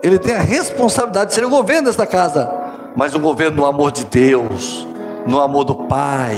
ele 0.04 0.20
tem 0.20 0.36
a 0.36 0.41
responsabilidade 0.41 1.30
de 1.30 1.36
ser 1.36 1.45
o 1.45 1.50
governo 1.50 1.88
desta 1.88 2.06
casa, 2.06 2.52
mas 2.97 3.16
um 3.16 3.22
governo 3.22 3.56
no 3.56 3.66
amor 3.66 3.93
de 3.93 4.04
Deus, 4.04 4.86
no 5.26 5.39
amor 5.39 5.64
do 5.64 5.74
Pai, 5.74 6.38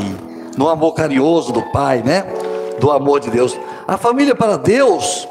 no 0.55 0.69
amor 0.69 0.93
carinhoso 0.93 1.51
do 1.51 1.63
Pai, 1.71 2.03
né? 2.05 2.23
Do 2.79 2.91
amor 2.91 3.19
de 3.19 3.31
Deus. 3.31 3.57
A 3.87 3.97
família 3.97 4.35
para 4.35 4.57
Deus 4.57 5.27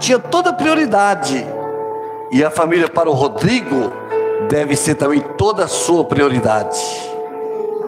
tinha 0.00 0.18
toda 0.18 0.52
prioridade, 0.52 1.46
e 2.32 2.42
a 2.42 2.50
família 2.50 2.88
para 2.88 3.08
o 3.08 3.12
Rodrigo 3.12 3.92
deve 4.48 4.74
ser 4.74 4.96
também 4.96 5.20
toda 5.38 5.66
a 5.66 5.68
sua 5.68 6.04
prioridade. 6.04 7.09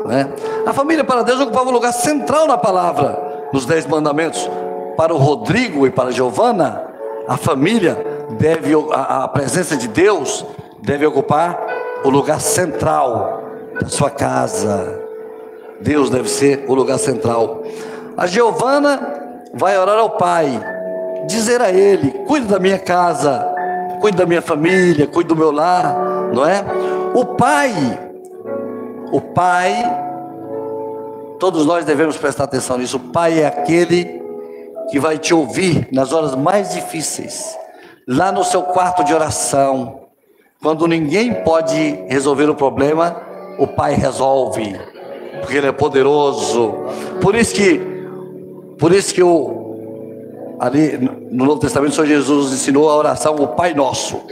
Né? 0.05 0.29
A 0.67 0.73
família 0.73 1.05
para 1.05 1.23
Deus 1.23 1.41
ocupava 1.41 1.71
um 1.71 1.73
lugar 1.73 1.93
central 1.93 2.47
na 2.47 2.59
palavra, 2.59 3.49
nos 3.53 3.67
Dez 3.67 3.87
Mandamentos. 3.87 4.49
Para 4.97 5.15
o 5.15 5.19
Rodrigo 5.19 5.87
e 5.87 5.91
para 5.91 6.09
a 6.09 6.13
Giovana, 6.13 6.83
a 7.27 7.37
família 7.37 7.97
deve, 8.39 8.75
a, 8.93 9.25
a 9.25 9.29
presença 9.29 9.77
de 9.77 9.89
Deus 9.89 10.45
deve 10.81 11.07
ocupar 11.07 11.59
o 12.05 12.11
lugar 12.11 12.41
central 12.41 13.43
da 13.81 13.89
sua 13.89 14.11
casa. 14.11 15.01
Deus 15.81 16.11
deve 16.11 16.29
ser 16.29 16.65
o 16.69 16.75
lugar 16.75 16.99
central. 16.99 17.63
A 18.17 18.27
Giovana 18.27 19.01
vai 19.55 19.79
orar 19.79 19.99
ao 19.99 20.11
Pai, 20.11 20.61
dizer 21.27 21.61
a 21.61 21.71
Ele: 21.71 22.11
cuide 22.27 22.47
da 22.47 22.59
minha 22.59 22.79
casa, 22.79 23.47
cuide 24.01 24.17
da 24.17 24.27
minha 24.27 24.43
família, 24.43 25.07
cuide 25.07 25.29
do 25.29 25.37
meu 25.37 25.51
lar, 25.51 25.95
não 26.33 26.47
é? 26.47 26.65
O 27.15 27.25
Pai, 27.25 27.73
o 29.13 29.21
Pai, 29.21 29.85
todos 31.39 31.65
nós 31.67 31.85
devemos 31.85 32.17
prestar 32.17 32.45
atenção 32.45 32.79
nisso. 32.79 32.97
O 32.97 33.13
Pai 33.13 33.41
é 33.41 33.47
aquele 33.47 34.21
que 34.91 34.99
vai 34.99 35.19
te 35.19 35.33
ouvir 35.33 35.89
nas 35.93 36.13
horas 36.13 36.35
mais 36.35 36.73
difíceis, 36.73 37.57
lá 38.09 38.33
no 38.33 38.43
seu 38.43 38.63
quarto 38.63 39.05
de 39.05 39.15
oração, 39.15 40.01
quando 40.61 40.87
ninguém 40.87 41.35
pode 41.43 42.05
resolver 42.09 42.49
o 42.49 42.55
problema, 42.55 43.17
o 43.59 43.67
Pai 43.67 43.95
resolve 43.95 44.77
porque 45.43 45.57
Ele 45.57 45.67
é 45.67 45.73
poderoso. 45.73 46.73
Por 47.21 47.35
isso 47.35 47.55
que, 47.55 47.81
por 48.79 48.93
isso 48.93 49.13
que 49.13 49.23
o, 49.23 50.57
ali 50.61 50.97
no 51.31 51.45
Novo 51.45 51.61
Testamento, 51.61 51.91
o 51.91 51.95
Senhor 51.95 52.07
Jesus 52.07 52.53
ensinou 52.53 52.89
a 52.89 52.97
oração, 52.97 53.35
o 53.35 53.49
Pai 53.49 53.75
Nosso. 53.75 54.23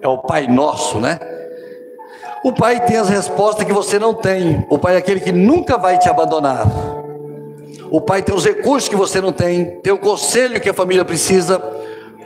É 0.00 0.08
o 0.08 0.18
Pai 0.18 0.48
Nosso, 0.48 0.98
né? 0.98 1.18
O 2.44 2.52
Pai 2.52 2.84
tem 2.84 2.96
as 2.96 3.08
respostas 3.08 3.64
que 3.64 3.72
você 3.72 3.98
não 3.98 4.14
tem. 4.14 4.66
O 4.68 4.78
Pai 4.78 4.94
é 4.94 4.98
aquele 4.98 5.20
que 5.20 5.32
nunca 5.32 5.78
vai 5.78 5.98
te 5.98 6.08
abandonar. 6.08 6.66
O 7.90 8.00
Pai 8.00 8.22
tem 8.22 8.34
os 8.34 8.44
recursos 8.44 8.88
que 8.88 8.96
você 8.96 9.20
não 9.20 9.32
tem, 9.32 9.76
tem 9.82 9.92
o 9.92 9.98
conselho 9.98 10.60
que 10.60 10.68
a 10.68 10.74
família 10.74 11.04
precisa. 11.04 11.62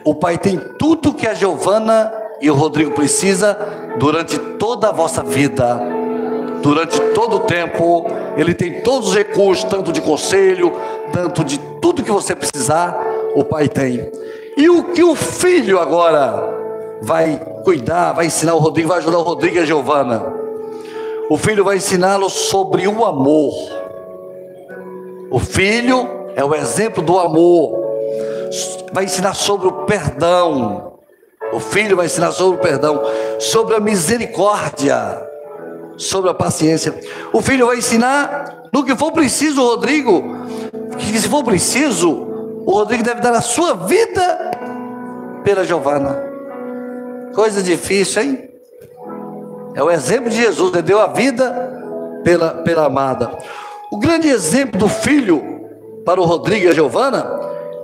O 0.05 0.15
Pai 0.15 0.39
tem 0.39 0.61
tudo 0.79 1.13
que 1.13 1.27
a 1.27 1.35
Giovana 1.35 2.13
e 2.41 2.51
o 2.51 2.55
Rodrigo 2.55 2.93
precisa 2.93 3.59
durante 3.99 4.39
toda 4.39 4.89
a 4.89 4.93
vossa 4.93 5.23
vida 5.23 5.97
durante 6.67 7.01
todo 7.15 7.37
o 7.37 7.41
tempo, 7.41 8.07
Ele 8.37 8.53
tem 8.53 8.81
todos 8.81 9.11
os 9.11 9.15
recursos, 9.15 9.63
tanto 9.65 9.93
de 9.93 10.01
conselho, 10.01 10.73
tanto 11.13 11.45
de 11.45 11.61
tudo 11.81 12.03
que 12.03 12.11
você 12.11 12.35
precisar, 12.35 12.99
o 13.37 13.45
Pai 13.45 13.69
tem. 13.69 14.11
E 14.57 14.69
o 14.69 14.85
que 14.85 15.05
o 15.05 15.15
filho 15.15 15.79
agora 15.79 16.56
vai 17.07 17.41
cuidar, 17.65 18.13
vai 18.13 18.27
ensinar 18.27 18.55
o 18.55 18.59
Rodrigo, 18.59 18.89
vai 18.89 18.99
ajudar 18.99 19.19
o 19.19 19.23
Rodrigo 19.23 19.57
e 19.57 19.61
a 19.61 19.65
Giovana. 19.65 20.35
O 21.31 21.39
filho 21.39 21.65
vai 21.65 21.77
ensiná-lo 21.77 22.29
sobre 22.29 22.87
o 22.89 23.05
amor. 23.05 23.55
O 25.31 25.39
filho 25.39 26.09
é 26.35 26.45
o 26.45 26.55
exemplo 26.55 27.03
do 27.03 27.19
amor. 27.19 27.81
Vai 28.93 29.05
ensinar 29.05 29.35
sobre 29.35 29.69
o 29.69 29.85
perdão. 29.85 30.99
O 31.53 31.61
filho 31.61 31.97
vai 31.97 32.07
ensinar 32.07 32.33
sobre 32.33 32.59
o 32.59 32.61
perdão, 32.61 33.03
sobre 33.39 33.77
a 33.77 33.81
misericórdia 33.81 35.25
sobre 35.97 36.31
a 36.31 36.35
paciência. 36.35 36.95
O 37.33 37.41
filho 37.41 37.67
vai 37.67 37.79
ensinar 37.79 38.65
no 38.73 38.85
que 38.85 38.95
for 38.95 39.13
preciso, 39.13 39.63
Rodrigo, 39.63 40.23
que 40.99 41.19
se 41.19 41.29
for 41.29 41.43
preciso, 41.43 42.11
o 42.67 42.73
Rodrigo 42.73 43.03
deve 43.03 43.21
dar 43.21 43.33
a 43.33 43.41
sua 43.41 43.75
vida 43.75 44.51
pela 45.43 45.65
Giovana. 45.65 46.26
Coisa 47.37 47.63
difícil, 47.63 48.23
hein? 48.23 48.49
É 49.75 49.83
o 49.83 49.91
exemplo 49.91 50.31
de 50.31 50.37
Jesus, 50.37 50.73
ele 50.73 50.81
deu 50.81 50.99
a 50.99 51.09
vida 51.09 51.53
pela, 52.25 52.49
pela 52.49 52.87
amada. 52.87 53.31
O 53.93 53.99
grande 53.99 54.27
exemplo 54.27 54.81
do 54.81 54.89
filho 54.89 55.69
para 56.03 56.19
o 56.19 56.25
Rodrigo 56.25 56.65
e 56.65 56.69
a 56.71 56.73
Giovana 56.73 57.29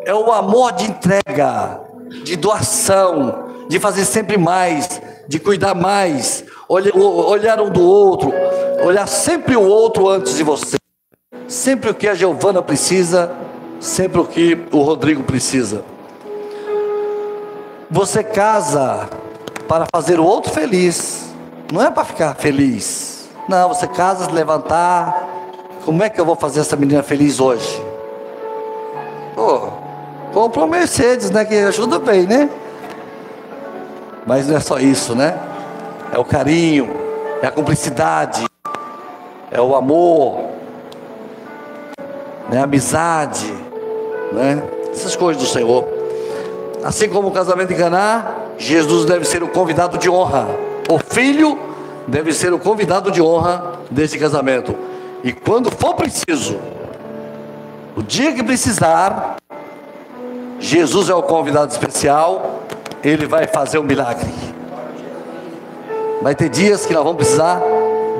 é 0.07 0.15
o 0.15 0.33
amor 0.33 0.73
de 0.73 0.87
entrega, 0.87 1.83
de 2.25 2.35
doação, 2.35 3.45
de 3.69 3.79
fazer 3.79 4.07
sempre 4.07 4.39
mais, 4.39 5.03
de 5.29 5.39
cuidar 5.39 5.75
mais, 5.75 6.47
olhar 6.67 7.61
um 7.61 7.69
do 7.69 7.83
outro, 7.83 8.33
olhar 8.83 9.07
sempre 9.07 9.55
o 9.55 9.63
outro 9.63 10.09
antes 10.09 10.35
de 10.35 10.43
você. 10.43 10.77
Sempre 11.47 11.91
o 11.91 11.95
que 11.95 12.09
a 12.09 12.15
Giovana 12.15 12.63
precisa, 12.63 13.31
sempre 13.79 14.19
o 14.19 14.25
que 14.25 14.59
o 14.73 14.79
Rodrigo 14.79 15.23
precisa. 15.25 15.85
Você 17.91 18.25
casa 18.25 19.21
para 19.73 19.87
fazer 19.91 20.21
o 20.21 20.25
outro 20.27 20.53
feliz, 20.53 21.33
não 21.73 21.81
é 21.81 21.91
para 21.91 22.05
ficar 22.05 22.35
feliz. 22.35 23.27
Não, 23.49 23.69
você 23.69 23.87
casa, 23.87 24.31
levantar. 24.31 25.27
Como 25.87 26.03
é 26.03 26.11
que 26.11 26.21
eu 26.21 26.27
vou 26.27 26.37
fazer 26.37 26.61
essa 26.61 26.77
menina 26.77 27.03
feliz 27.03 27.41
hoje? 27.41 27.83
Pô, 29.35 29.71
compra 30.35 30.61
uma 30.61 30.77
Mercedes, 30.77 31.31
né? 31.31 31.43
Que 31.47 31.55
ajuda 31.55 31.99
bem, 31.99 32.27
né? 32.27 32.51
Mas 34.27 34.47
não 34.47 34.59
é 34.59 34.61
só 34.61 34.79
isso, 34.79 35.15
né? 35.15 35.41
é 36.13 36.19
o 36.19 36.25
carinho, 36.27 36.91
é 37.41 37.47
a 37.47 37.51
cumplicidade, 37.51 38.45
é 39.51 39.59
o 39.59 39.75
amor, 39.75 40.51
né? 42.51 42.61
a 42.61 42.65
amizade, 42.65 43.51
né? 44.33 44.63
essas 44.93 45.17
coisas 45.17 45.43
do 45.43 45.49
Senhor. 45.49 45.89
Assim 46.85 47.09
como 47.09 47.29
o 47.29 47.31
casamento 47.31 47.75
Caná, 47.75 48.42
Jesus 48.63 49.05
deve 49.05 49.25
ser 49.25 49.43
o 49.43 49.49
convidado 49.49 49.99
de 49.99 50.09
honra. 50.09 50.47
O 50.89 50.97
filho 50.97 51.59
deve 52.07 52.33
ser 52.33 52.53
o 52.53 52.61
convidado 52.61 53.11
de 53.11 53.21
honra 53.21 53.81
desse 53.91 54.17
casamento. 54.17 54.73
E 55.25 55.33
quando 55.33 55.69
for 55.69 55.95
preciso, 55.95 56.61
o 57.97 58.03
dia 58.05 58.33
que 58.33 58.43
precisar, 58.43 59.35
Jesus 60.61 61.11
é 61.11 61.15
o 61.15 61.25
convidado 61.25 61.73
especial, 61.73 62.61
ele 63.03 63.27
vai 63.27 63.49
fazer 63.49 63.81
um 63.81 63.83
milagre. 63.83 64.33
Vai 66.23 66.37
ter 66.37 66.49
dias 66.49 66.87
que 66.87 66.95
nós 66.95 67.03
vamos 67.03 67.17
precisar 67.17 67.61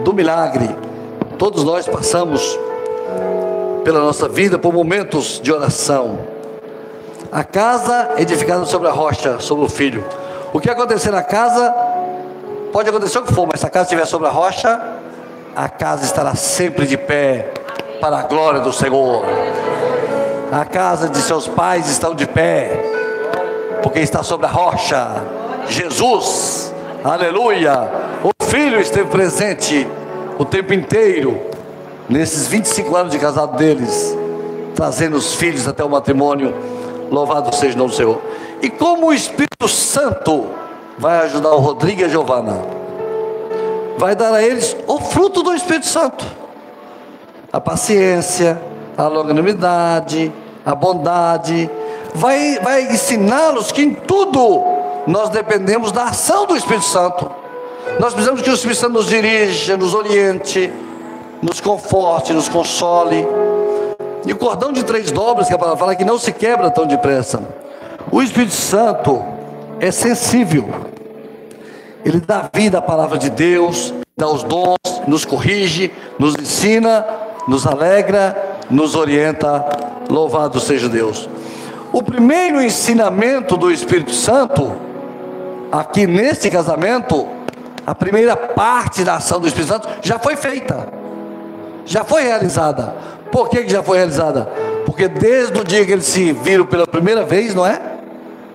do 0.03 0.13
milagre. 0.13 0.69
Todos 1.39 1.63
nós 1.63 1.87
passamos 1.87 2.59
pela 3.85 4.01
nossa 4.01 4.29
vida 4.29 4.59
por 4.59 4.73
momentos 4.73 5.41
de 5.41 5.53
oração. 5.53 6.19
A 7.31 7.45
casa 7.45 8.15
edificada 8.19 8.65
sobre 8.65 8.89
a 8.89 8.93
rocha, 8.93 9.39
sobre 9.39 9.65
o 9.65 9.69
filho. 9.69 10.05
O 10.53 10.61
que 10.61 10.69
acontecer 10.71 11.11
na 11.11 11.23
casa, 11.23 11.75
pode 12.73 12.89
acontecer 12.89 13.19
o 13.19 13.23
que 13.23 13.33
for, 13.33 13.47
mas 13.51 13.61
se 13.61 13.67
a 13.67 13.71
casa 13.71 13.85
estiver 13.85 14.07
sobre 14.07 14.29
a 14.29 14.31
rocha, 14.31 14.81
a 15.57 15.69
casa 15.69 16.05
estará 16.05 16.35
sempre 16.35 16.87
de 16.87 16.97
pé 16.97 17.53
para 18.01 18.19
a 18.19 18.23
glória 18.23 18.61
do 18.61 18.73
Senhor. 18.73 19.25
A 20.51 20.65
casa 20.65 21.09
de 21.09 21.19
seus 21.19 21.49
pais 21.49 21.89
estão 21.89 22.15
de 22.15 22.27
pé, 22.27 22.83
porque 23.83 24.01
está 24.01 24.23
sobre 24.23 24.47
a 24.47 24.51
rocha. 24.51 25.23
Jesus 25.69 26.73
Aleluia! 27.05 27.91
O 28.23 28.45
filho 28.45 28.81
esteve 28.81 29.11
presente 29.11 29.89
o 30.39 30.45
tempo 30.45 30.73
inteiro, 30.73 31.37
nesses 32.09 32.47
25 32.47 32.95
anos 32.95 33.11
de 33.11 33.19
casado 33.19 33.57
deles, 33.57 34.17
trazendo 34.77 35.17
os 35.17 35.35
filhos 35.35 35.67
até 35.67 35.83
o 35.83 35.91
matrimônio. 35.91 36.55
Louvado 37.11 37.53
seja 37.57 37.75
o 37.75 37.79
nome 37.79 37.91
do 37.91 37.97
Senhor. 37.97 38.23
E 38.63 38.71
como 38.71 39.09
o 39.09 39.13
Espírito 39.13 39.67
Santo 39.67 40.47
vai 40.97 41.19
ajudar 41.23 41.51
o 41.51 41.59
Rodrigo 41.59 42.03
e 42.03 42.05
a 42.05 42.09
Giovana? 42.09 42.63
Vai 43.99 44.15
dar 44.15 44.33
a 44.33 44.41
eles 44.41 44.77
o 44.87 45.01
fruto 45.01 45.43
do 45.43 45.53
Espírito 45.53 45.87
Santo: 45.87 46.25
a 47.53 47.61
paciência, 47.61 48.63
a 48.97 49.09
longanimidade, 49.09 50.33
a 50.65 50.77
bondade, 50.77 51.69
vai, 52.15 52.61
vai 52.61 52.83
ensiná-los 52.83 53.73
que 53.73 53.83
em 53.83 53.95
tudo 53.95 54.63
nós 55.09 55.29
dependemos 55.31 55.91
da 55.91 56.05
ação 56.05 56.47
do 56.47 56.57
Espírito 56.57 56.85
Santo. 56.85 57.29
Nós 57.99 58.13
precisamos 58.13 58.43
que 58.43 58.51
o 58.51 58.55
Espírito 58.55 58.79
Santo 58.79 58.93
nos 58.93 59.09
dirija, 59.09 59.77
nos 59.77 59.93
oriente, 59.93 60.73
nos 61.43 61.61
conforte, 61.61 62.33
nos 62.33 62.49
console. 62.49 63.27
E 64.25 64.33
o 64.33 64.37
cordão 64.37 64.73
de 64.73 64.85
três 64.85 65.11
dobras 65.11 65.49
que 65.49 65.55
a 65.55 65.59
palavra 65.59 65.81
fala 65.81 65.97
que 65.97 66.05
não 66.05 66.17
se 66.17 66.31
quebra 66.31 66.71
tão 66.71 66.87
depressa. 66.87 67.43
O 68.13 68.21
Espírito 68.21 68.53
Santo 68.53 69.25
é 69.81 69.91
sensível. 69.91 70.69
Ele 72.05 72.21
dá 72.21 72.51
vida 72.53 72.77
à 72.77 72.83
palavra 72.83 73.17
de 73.17 73.31
Deus, 73.31 73.95
dá 74.15 74.29
os 74.29 74.43
dons, 74.43 74.77
nos 75.09 75.25
corrige, 75.25 75.91
nos 76.19 76.35
ensina, 76.35 77.07
nos 77.49 77.67
alegra, 77.67 78.59
nos 78.69 78.95
orienta. 78.95 79.65
Louvado 80.11 80.61
seja 80.61 80.91
Deus. 80.91 81.27
O 81.91 82.03
primeiro 82.03 82.61
ensinamento 82.61 83.57
do 83.57 83.71
Espírito 83.71 84.13
Santo, 84.13 84.77
aqui 85.73 86.07
nesse 86.07 86.51
casamento, 86.51 87.27
a 87.87 87.95
primeira 87.95 88.37
parte 88.37 89.05
da 89.05 89.15
ação 89.15 89.41
do 89.41 89.49
Espírito 89.49 89.73
Santo 89.73 89.89
já 90.03 90.19
foi 90.19 90.37
feita, 90.37 90.87
já 91.87 92.05
foi 92.05 92.25
realizada. 92.25 92.95
Por 93.31 93.49
que, 93.49 93.63
que 93.63 93.73
já 93.73 93.83
foi 93.83 93.97
realizada? 93.97 94.45
Porque 94.85 95.09
desde 95.09 95.59
o 95.59 95.65
dia 95.65 95.83
que 95.87 95.93
eles 95.93 96.05
se 96.05 96.31
viram 96.35 96.67
pela 96.67 96.87
primeira 96.87 97.25
vez, 97.25 97.55
não 97.55 97.67
é? 97.67 97.92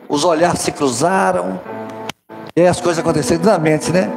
Os 0.09 0.23
olhares 0.23 0.61
se 0.61 0.71
cruzaram, 0.71 1.59
e 2.55 2.65
as 2.65 2.81
coisas 2.81 2.99
aconteceram 2.99 3.43
na 3.43 3.59
mente, 3.59 3.91
né? 3.91 4.11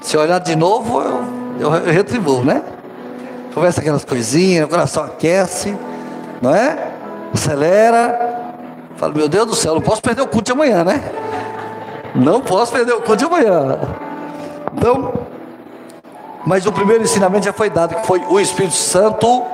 Se 0.00 0.16
olhar 0.16 0.40
de 0.40 0.56
novo, 0.56 1.00
eu, 1.60 1.72
eu, 1.72 1.92
retribuo, 1.92 2.42
né? 2.42 2.60
Começa 3.54 3.80
aquelas 3.80 4.04
coisinhas, 4.04 4.66
o 4.66 4.68
coração 4.68 5.04
aquece, 5.04 5.76
não 6.42 6.52
é? 6.52 6.90
Acelera. 7.32 8.52
Fala, 8.96 9.12
meu 9.14 9.28
Deus 9.28 9.46
do 9.46 9.54
céu, 9.54 9.74
não 9.74 9.80
posso 9.80 10.02
perder 10.02 10.22
o 10.22 10.26
culto 10.26 10.46
de 10.46 10.52
amanhã, 10.52 10.82
né? 10.82 11.00
Não 12.16 12.40
posso 12.40 12.72
perder 12.72 12.94
o 12.94 13.00
culto 13.00 13.16
de 13.16 13.24
amanhã. 13.26 13.78
Então, 14.74 15.12
mas 16.44 16.66
o 16.66 16.72
primeiro 16.72 17.04
ensinamento 17.04 17.44
já 17.44 17.52
foi 17.52 17.70
dado, 17.70 17.94
que 17.94 18.06
foi 18.06 18.24
o 18.28 18.40
Espírito 18.40 18.74
Santo 18.74 19.44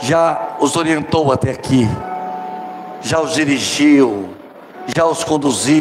já 0.00 0.56
os 0.58 0.74
orientou 0.74 1.30
até 1.30 1.50
aqui, 1.50 1.88
já 3.00 3.20
os 3.20 3.34
dirigiu, 3.34 4.30
já 4.86 5.06
os 5.06 5.24
conduziu, 5.24 5.80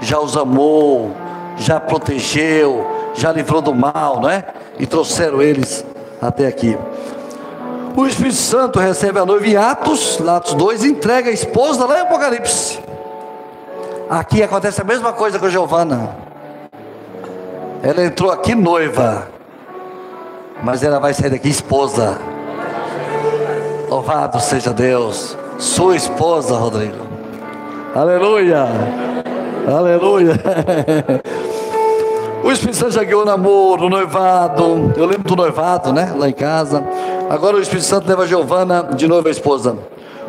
já 0.00 0.18
os 0.18 0.36
amou, 0.36 1.12
já 1.56 1.78
protegeu, 1.78 2.86
já 3.14 3.32
livrou 3.32 3.60
do 3.60 3.74
mal, 3.74 4.20
não 4.20 4.28
é? 4.28 4.44
E 4.78 4.86
trouxeram 4.86 5.40
eles 5.40 5.84
até 6.20 6.46
aqui. 6.46 6.76
O 7.96 8.06
Espírito 8.06 8.36
Santo 8.36 8.78
recebe 8.78 9.18
a 9.18 9.26
noiva 9.26 9.46
em 9.46 9.56
Atos, 9.56 10.20
Atos 10.26 10.54
2, 10.54 10.84
e 10.84 10.88
entrega 10.88 11.28
a 11.28 11.32
esposa 11.32 11.86
lá 11.86 11.98
em 11.98 12.02
Apocalipse. 12.02 12.80
Aqui 14.08 14.42
acontece 14.42 14.80
a 14.80 14.84
mesma 14.84 15.12
coisa 15.12 15.38
com 15.38 15.48
Giovana. 15.48 16.16
Ela 17.82 18.04
entrou 18.04 18.30
aqui 18.30 18.54
noiva, 18.54 19.28
mas 20.62 20.82
ela 20.82 20.98
vai 20.98 21.12
sair 21.12 21.30
daqui 21.30 21.48
esposa. 21.48 22.18
Louvado 23.88 24.40
seja 24.40 24.72
Deus. 24.72 25.36
Sua 25.58 25.96
esposa, 25.96 26.56
Rodrigo. 26.56 27.06
Aleluia. 27.94 28.66
Aleluia. 29.66 30.34
O 32.44 32.50
Espírito 32.50 32.76
Santo 32.76 32.90
já 32.92 33.04
guiou 33.04 33.22
o 33.22 33.24
namoro, 33.24 33.86
o 33.86 33.88
noivado. 33.88 34.92
Eu 34.96 35.06
lembro 35.06 35.22
do 35.22 35.36
noivado, 35.36 35.92
né? 35.92 36.12
Lá 36.16 36.28
em 36.28 36.32
casa. 36.32 36.82
Agora 37.30 37.56
o 37.56 37.60
Espírito 37.60 37.86
Santo 37.86 38.08
leva 38.08 38.24
a 38.24 38.26
Giovana 38.26 38.82
de 38.94 39.06
novo 39.06 39.28
a 39.28 39.30
esposa. 39.30 39.78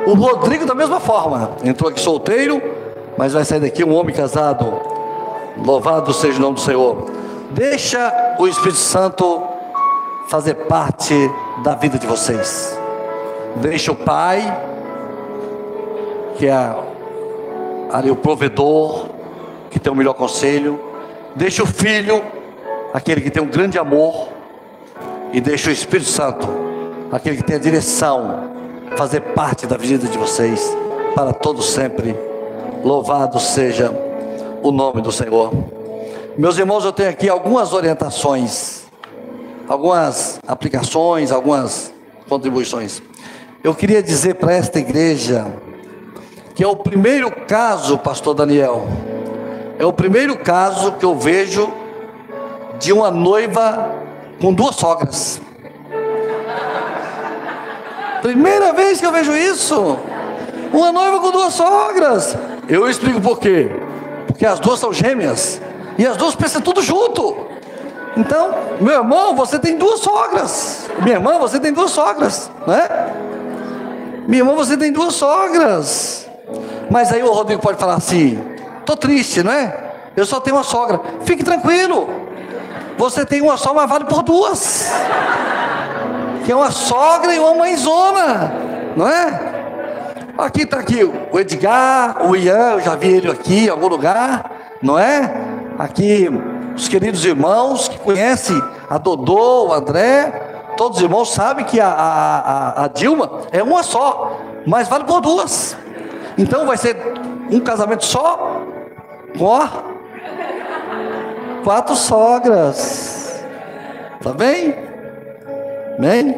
O 0.06 0.14
Rodrigo 0.14 0.66
da 0.66 0.76
mesma 0.76 1.00
forma. 1.00 1.52
Entrou 1.64 1.90
aqui 1.90 2.00
solteiro 2.00 2.62
mas 3.18 3.34
vai 3.34 3.46
sair 3.46 3.60
daqui 3.60 3.84
um 3.84 3.94
homem 3.94 4.16
casado. 4.16 4.82
Louvado 5.58 6.14
seja 6.14 6.38
o 6.38 6.42
nome 6.42 6.56
do 6.56 6.62
Senhor. 6.62 7.12
Deixa 7.52 8.36
o 8.40 8.48
Espírito 8.48 8.78
Santo 8.78 9.44
fazer 10.28 10.56
parte 10.66 11.14
da 11.64 11.76
vida 11.76 12.00
de 12.00 12.08
vocês. 12.08 12.78
Deixa 13.58 13.92
o 13.92 13.96
Pai, 13.96 14.42
que 16.38 16.48
é 16.48 16.76
ali 17.92 18.10
o 18.10 18.16
provedor, 18.16 19.08
que 19.70 19.80
tem 19.80 19.92
o 19.92 19.96
melhor 19.96 20.14
conselho. 20.14 20.80
Deixa 21.36 21.64
o 21.64 21.66
Filho, 21.66 22.24
aquele 22.94 23.22
que 23.22 23.30
tem 23.30 23.42
um 23.42 23.48
grande 23.48 23.78
amor. 23.78 24.30
E 25.32 25.42
deixa 25.42 25.70
o 25.70 25.74
Espírito 25.74 26.10
Santo, 26.10 26.48
aquele 27.12 27.38
que 27.38 27.44
tem 27.44 27.56
a 27.56 27.60
direção, 27.60 28.52
fazer 28.96 29.20
parte 29.22 29.66
da 29.66 29.78
vida 29.78 30.08
de 30.08 30.18
vocês 30.18 30.76
para 31.16 31.34
todos 31.34 31.72
sempre. 31.72 32.16
Louvado 32.84 33.40
seja 33.40 33.92
o 34.62 34.72
nome 34.72 35.02
do 35.02 35.12
Senhor. 35.12 35.52
Meus 36.38 36.58
irmãos, 36.58 36.86
eu 36.86 36.92
tenho 36.92 37.10
aqui 37.10 37.30
algumas 37.30 37.74
orientações, 37.74 38.84
algumas 39.68 40.40
aplicações, 40.48 41.32
algumas 41.32 41.94
contribuições. 42.28 43.02
Eu 43.64 43.74
queria 43.74 44.04
dizer 44.04 44.36
para 44.36 44.54
esta 44.54 44.80
igreja 44.80 45.46
que 46.56 46.64
é 46.64 46.68
o 46.68 46.76
primeiro 46.76 47.32
caso, 47.32 47.98
pastor 47.98 48.36
Daniel, 48.36 48.88
é 49.80 49.86
o 49.86 49.94
primeiro 49.94 50.38
caso 50.38 50.94
que 50.94 51.06
eu 51.06 51.16
vejo 51.16 51.72
de 52.80 52.94
uma 52.94 53.10
noiva 53.10 53.96
com 54.40 54.54
duas 54.54 54.76
sogras. 54.76 55.42
Primeira 58.22 58.72
vez 58.72 59.00
que 59.00 59.06
eu 59.06 59.12
vejo 59.12 59.36
isso. 59.36 59.98
Uma 60.72 60.92
noiva 60.92 61.20
com 61.20 61.32
duas 61.32 61.54
sogras. 61.54 62.38
Eu 62.70 62.90
explico 62.90 63.20
por 63.20 63.40
quê. 63.40 63.70
Porque 64.28 64.46
as 64.46 64.60
duas 64.60 64.80
são 64.80 64.94
gêmeas. 64.94 65.62
E 65.98 66.06
as 66.06 66.18
duas 66.18 66.36
pensam 66.36 66.62
tudo 66.62 66.82
junto. 66.82 67.36
Então, 68.16 68.56
meu 68.80 68.94
irmão, 68.94 69.36
você 69.36 69.60
tem 69.60 69.78
duas 69.78 70.00
sogras. 70.00 70.90
Minha 71.02 71.16
irmã, 71.16 71.38
você 71.40 71.60
tem 71.60 71.74
duas 71.74 71.92
sogras, 71.92 72.50
não 72.66 72.74
é? 72.74 73.14
Minha 74.28 74.42
irmã, 74.42 74.54
você 74.54 74.78
tem 74.78 74.92
duas 74.92 75.16
sogras. 75.16 76.30
Mas 76.90 77.12
aí 77.12 77.24
o 77.24 77.32
Rodrigo 77.32 77.62
pode 77.62 77.78
falar 77.78 77.96
assim: 77.96 78.42
tô 78.86 78.96
triste, 78.96 79.44
não 79.44 79.52
é? 79.52 79.92
Eu 80.16 80.26
só 80.26 80.40
tenho 80.40 80.56
uma 80.56 80.64
sogra. 80.64 81.00
Fique 81.22 81.44
tranquilo. 81.44 82.08
Você 82.98 83.26
tem 83.26 83.42
uma 83.42 83.58
só, 83.58 83.74
mas 83.74 83.90
vale 83.90 84.06
por 84.06 84.22
duas. 84.22 84.92
Que 86.46 86.52
é 86.52 86.56
uma 86.56 86.72
sogra 86.72 87.34
e 87.34 87.40
uma 87.40 87.56
mãezona, 87.56 88.54
não 88.96 89.08
é? 89.08 89.54
Aqui 90.38 90.64
está 90.64 90.80
aqui 90.80 91.04
o 91.04 91.40
Edgar, 91.40 92.28
o 92.28 92.36
Ian, 92.36 92.74
eu 92.74 92.82
já 92.82 92.96
vi 92.96 93.14
ele 93.14 93.32
aqui 93.32 93.66
em 93.66 93.70
algum 93.70 93.88
lugar, 93.88 94.52
não 94.82 94.98
é? 94.98 95.32
Aqui 95.78 96.28
os 96.76 96.88
queridos 96.88 97.24
irmãos 97.24 97.88
que 97.88 98.00
conhecem 98.00 98.60
a 98.90 98.98
Dodô, 98.98 99.68
o 99.68 99.74
André, 99.74 100.32
todos 100.76 100.98
os 100.98 101.04
irmãos 101.04 101.32
sabem 101.32 101.66
que 101.66 101.80
a, 101.80 101.88
a, 101.88 102.86
a 102.86 102.88
Dilma 102.88 103.42
é 103.52 103.62
uma 103.62 103.84
só, 103.84 104.40
mas 104.66 104.88
vale 104.88 105.04
por 105.04 105.22
duas. 105.22 105.78
Então 106.38 106.66
vai 106.66 106.78
ser 106.78 106.96
um 107.52 107.60
casamento 107.60 108.06
só 108.06 108.62
com 109.38 109.60
quatro 111.64 111.96
sogras. 111.96 113.44
Tá 114.22 114.32
bem? 114.34 114.76
Bem? 116.00 116.36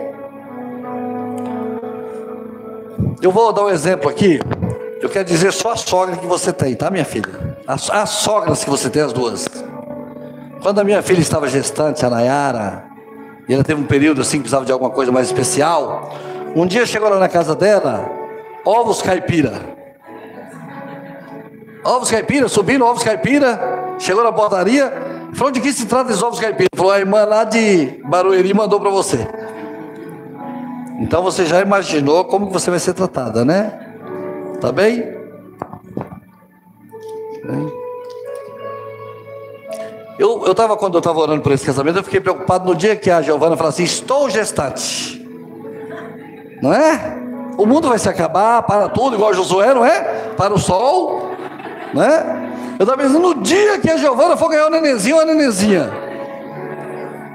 Eu 3.22 3.32
vou 3.32 3.52
dar 3.54 3.66
um 3.66 3.70
exemplo 3.70 4.10
aqui. 4.10 4.40
Eu 5.02 5.10
quero 5.10 5.26
dizer 5.26 5.52
só 5.52 5.74
a 5.74 5.76
sogra 5.76 6.16
que 6.18 6.26
você 6.26 6.52
tem, 6.52 6.76
tá, 6.76 6.90
minha 6.90 7.06
filha? 7.06 7.58
As, 7.68 7.90
as 7.90 8.10
sogras 8.10 8.64
que 8.64 8.70
você 8.70 8.90
tem, 8.90 9.02
as 9.02 9.14
duas. 9.14 9.48
Quando 10.62 10.80
a 10.80 10.84
minha 10.84 11.02
filha 11.02 11.22
estava 11.22 11.48
gestante, 11.48 12.06
a 12.06 12.10
Nayara, 12.10 12.86
e 13.48 13.54
ela 13.54 13.64
teve 13.64 13.80
um 13.80 13.86
período 13.86 14.22
assim 14.22 14.38
que 14.38 14.44
precisava 14.44 14.66
de 14.66 14.72
alguma 14.72 14.90
coisa 14.90 15.12
mais 15.12 15.28
especial, 15.28 16.12
um 16.56 16.66
dia 16.66 16.86
chegou 16.86 17.10
lá 17.10 17.20
na 17.20 17.30
casa 17.30 17.56
dela, 17.56 18.10
ovos 18.66 19.02
caipira. 19.02 19.76
Ovos 21.86 22.10
caipira, 22.10 22.48
subindo 22.48 22.84
ovos 22.84 23.04
caipira, 23.04 23.96
chegou 24.00 24.24
na 24.24 24.32
portaria, 24.32 24.92
falou 25.34 25.52
de 25.52 25.62
que 25.62 25.72
se 25.72 25.86
trata 25.86 26.10
esses 26.10 26.24
ovos 26.24 26.40
caipira? 26.40 26.68
Falou, 26.76 26.92
a 26.92 27.00
irmã 27.00 27.24
lá 27.26 27.44
de 27.44 28.02
Barueri 28.04 28.54
mandou 28.56 28.80
para 28.80 28.90
você. 28.90 29.28
Então 31.00 31.22
você 31.22 31.46
já 31.46 31.62
imaginou 31.62 32.26
como 32.26 32.50
você 32.50 32.72
vai 32.72 32.80
ser 32.80 32.94
tratada, 32.94 33.46
né? 33.46 33.72
Tá 34.60 34.72
bem? 34.72 35.16
Eu 40.18 40.44
estava, 40.50 40.76
quando 40.78 40.96
eu 40.96 41.00
estava 41.00 41.20
orando 41.20 41.42
por 41.42 41.52
esse 41.52 41.66
casamento, 41.66 42.00
eu 42.00 42.04
fiquei 42.04 42.22
preocupado 42.22 42.66
no 42.66 42.74
dia 42.74 42.96
que 42.96 43.12
a 43.12 43.22
Giovana 43.22 43.56
falou 43.56 43.70
assim: 43.70 43.84
Estou 43.84 44.30
gestante. 44.30 45.24
Não 46.62 46.74
é? 46.74 47.22
O 47.58 47.66
mundo 47.66 47.90
vai 47.90 48.00
se 48.00 48.10
acabar, 48.10 48.64
para 48.64 48.90
tudo, 48.90 49.16
igual 49.16 49.34
Josué, 49.34 49.74
não 49.74 49.86
é? 49.86 50.32
Para 50.36 50.54
o 50.54 50.58
sol, 50.58 51.25
não 51.96 52.04
é? 52.04 52.52
Eu 52.78 52.84
estava 52.84 53.02
pensando 53.02 53.20
no 53.20 53.42
dia 53.42 53.80
que 53.80 53.90
a 53.90 53.96
Giovana 53.96 54.36
for 54.36 54.50
ganhar 54.50 54.68
o 54.68 54.70
nenenzinho 54.70 55.16
ou 55.16 55.22
a 55.22 55.26
nenenzinha. 55.26 55.90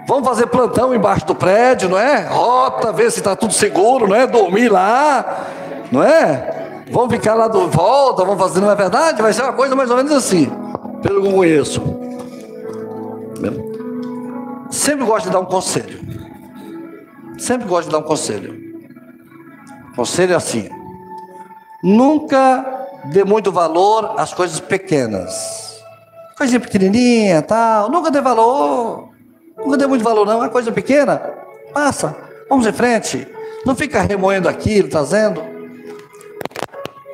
Vamos 0.06 0.28
fazer 0.28 0.46
plantão 0.48 0.94
embaixo 0.94 1.24
do 1.24 1.34
prédio, 1.34 1.88
não 1.88 1.98
é? 1.98 2.26
Rota, 2.26 2.92
ver 2.92 3.10
se 3.10 3.20
está 3.20 3.34
tudo 3.34 3.54
seguro, 3.54 4.06
não 4.06 4.14
é? 4.14 4.26
Dormir 4.26 4.68
lá, 4.68 5.46
não 5.90 6.02
é? 6.02 6.82
Vamos 6.90 7.14
ficar 7.14 7.34
lá 7.34 7.48
do 7.48 7.68
volta, 7.68 8.22
vamos 8.22 8.38
fazer, 8.38 8.60
não 8.60 8.70
é 8.70 8.74
verdade? 8.74 9.22
Vai 9.22 9.32
ser 9.32 9.42
uma 9.42 9.54
coisa 9.54 9.74
mais 9.74 9.90
ou 9.90 9.96
menos 9.96 10.12
assim, 10.12 10.50
pelo 11.00 11.22
que 11.22 11.28
eu 11.28 11.32
conheço. 11.32 11.82
Sempre 14.68 15.06
gosto 15.06 15.26
de 15.26 15.32
dar 15.32 15.40
um 15.40 15.46
conselho. 15.46 16.00
Sempre 17.38 17.66
gosto 17.66 17.86
de 17.86 17.92
dar 17.92 17.98
um 17.98 18.02
conselho. 18.02 18.60
Conselho 19.96 20.34
é 20.34 20.36
assim: 20.36 20.68
nunca 21.82 22.79
dê 23.06 23.24
muito 23.24 23.50
valor 23.50 24.14
às 24.16 24.32
coisas 24.34 24.60
pequenas. 24.60 25.80
Coisinha 26.36 26.60
pequenininha, 26.60 27.42
tal, 27.42 27.90
nunca 27.90 28.10
dê 28.10 28.20
valor. 28.20 29.10
Nunca 29.56 29.76
dê 29.76 29.86
muito 29.86 30.02
valor, 30.02 30.26
não. 30.26 30.42
É 30.42 30.48
coisa 30.48 30.72
pequena, 30.72 31.18
passa, 31.72 32.16
vamos 32.48 32.66
em 32.66 32.72
frente. 32.72 33.26
Não 33.64 33.76
fica 33.76 34.00
remoendo 34.00 34.48
aquilo, 34.48 34.88
trazendo. 34.88 35.42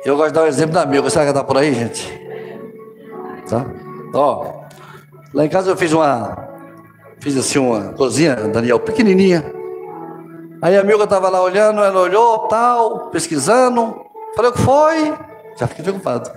Eu 0.05 0.15
gosto 0.15 0.29
de 0.29 0.33
dar 0.35 0.43
um 0.43 0.47
exemplo 0.47 0.73
da 0.73 0.85
minha. 0.85 1.09
Será 1.09 1.25
que 1.25 1.31
está 1.31 1.43
por 1.43 1.57
aí, 1.57 1.73
gente? 1.73 2.21
Tá? 3.49 3.65
Ó, 4.13 4.53
lá 5.33 5.45
em 5.45 5.49
casa 5.49 5.69
eu 5.69 5.75
fiz 5.75 5.91
uma, 5.91 6.47
fiz 7.19 7.35
assim 7.37 7.59
uma 7.59 7.93
cozinha, 7.93 8.35
Daniel, 8.35 8.79
pequenininha. 8.79 9.43
Aí 10.61 10.77
a 10.77 10.81
amiga 10.81 11.03
estava 11.03 11.29
lá 11.29 11.41
olhando, 11.41 11.83
ela 11.83 11.99
olhou, 11.99 12.47
tal, 12.47 13.09
pesquisando. 13.09 13.95
Falei, 14.35 14.51
o 14.51 14.53
que 14.53 14.61
foi? 14.61 15.13
Já 15.57 15.67
fiquei 15.67 15.83
preocupado. 15.83 16.31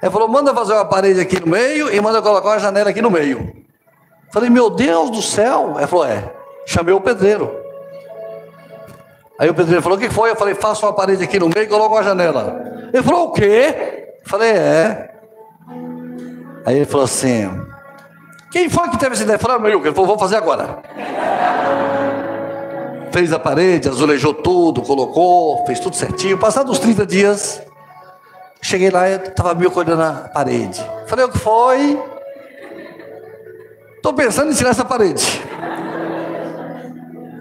Ela 0.00 0.10
falou, 0.10 0.28
manda 0.28 0.54
fazer 0.54 0.74
uma 0.74 0.84
parede 0.84 1.20
aqui 1.20 1.40
no 1.40 1.46
meio 1.46 1.92
e 1.92 2.00
manda 2.00 2.20
colocar 2.20 2.48
uma 2.48 2.58
janela 2.58 2.90
aqui 2.90 3.00
no 3.00 3.10
meio. 3.10 3.64
Falei, 4.30 4.50
meu 4.50 4.68
Deus 4.68 5.10
do 5.10 5.22
céu. 5.22 5.74
Ela 5.78 5.86
falou, 5.86 6.04
é. 6.04 6.30
Chamei 6.66 6.94
o 6.94 7.00
pedreiro. 7.00 7.64
Aí 9.38 9.48
o 9.48 9.54
pedreiro 9.54 9.82
falou, 9.82 9.96
o 9.96 10.00
que 10.00 10.10
foi? 10.10 10.30
Eu 10.30 10.36
falei, 10.36 10.54
faça 10.54 10.86
uma 10.86 10.92
parede 10.92 11.24
aqui 11.24 11.38
no 11.38 11.48
meio 11.48 11.64
e 11.64 11.66
coloca 11.66 11.94
uma 11.94 12.02
janela. 12.02 12.90
Ele 12.92 13.02
falou, 13.02 13.28
o 13.28 13.32
quê? 13.32 14.14
Eu 14.22 14.28
falei, 14.28 14.50
é. 14.50 15.10
Aí 16.66 16.76
ele 16.76 16.84
falou 16.84 17.04
assim, 17.04 17.50
quem 18.50 18.70
foi 18.70 18.88
que 18.88 18.98
teve 18.98 19.14
essa 19.14 19.22
ideia? 19.22 19.36
Eu 19.36 19.40
falei, 19.40 19.56
ah, 19.56 19.60
meu, 19.60 19.80
ele 19.80 19.92
falou, 19.92 20.06
vou 20.06 20.18
fazer 20.18 20.36
agora. 20.36 20.78
Fez 23.10 23.32
a 23.32 23.38
parede, 23.38 23.88
azulejou 23.88 24.34
tudo, 24.34 24.82
colocou, 24.82 25.64
fez 25.66 25.80
tudo 25.80 25.96
certinho. 25.96 26.38
Passados 26.38 26.72
uns 26.72 26.78
30 26.78 27.06
dias, 27.06 27.62
cheguei 28.64 28.90
lá 28.90 29.08
e 29.08 29.16
estava 29.16 29.54
meio 29.54 29.70
olhando 29.76 30.02
a 30.02 30.12
parede. 30.28 30.84
Falei, 31.06 31.26
o 31.26 31.28
que 31.28 31.38
foi? 31.38 32.02
Estou 33.96 34.14
pensando 34.14 34.50
em 34.50 34.54
tirar 34.54 34.70
essa 34.70 34.84
parede. 34.84 35.42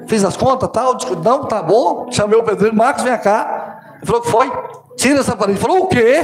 Fiz 0.06 0.24
as 0.24 0.36
contas, 0.36 0.70
tal, 0.72 0.96
disse, 0.96 1.16
não, 1.16 1.46
tá 1.46 1.64
bom. 1.64 2.12
Chamei 2.12 2.38
o 2.38 2.44
pedreiro, 2.44 2.76
Marcos, 2.76 3.04
vem 3.04 3.18
cá. 3.18 3.96
Ele 3.98 4.06
falou 4.06 4.22
que 4.22 4.30
foi, 4.30 4.52
tira 4.98 5.22
essa 5.22 5.36
parede. 5.36 5.58
Ele 5.58 5.66
falou, 5.66 5.84
o 5.86 5.88
quê? 5.88 6.20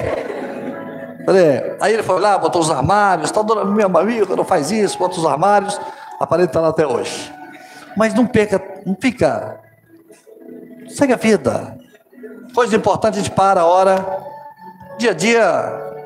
Falei, 1.26 1.46
é. 1.46 1.78
Aí 1.80 1.94
ele 1.94 2.04
foi 2.04 2.20
lá, 2.20 2.38
botou 2.38 2.62
os 2.62 2.70
armários, 2.70 3.32
tá 3.32 3.42
dona 3.42 3.64
minha 3.64 3.86
amiga, 3.88 4.36
não 4.36 4.44
faz 4.44 4.70
isso, 4.70 5.00
bota 5.00 5.18
os 5.18 5.26
armários, 5.26 5.80
a 6.20 6.28
parede 6.28 6.50
está 6.50 6.60
lá 6.60 6.70
até 6.70 6.86
hoje. 6.86 7.34
Mas 7.96 8.14
não 8.14 8.28
peca, 8.28 8.62
não 8.86 8.98
fica. 9.00 9.62
Segue 10.90 11.14
a 11.14 11.18
vida. 11.18 11.78
Coisa 12.54 12.76
importante, 12.76 13.16
a 13.16 13.22
gente 13.22 13.32
para 13.32 13.62
a 13.62 13.66
hora. 13.66 14.29
Dia 15.00 15.12
a 15.12 15.14
dia, 15.14 15.50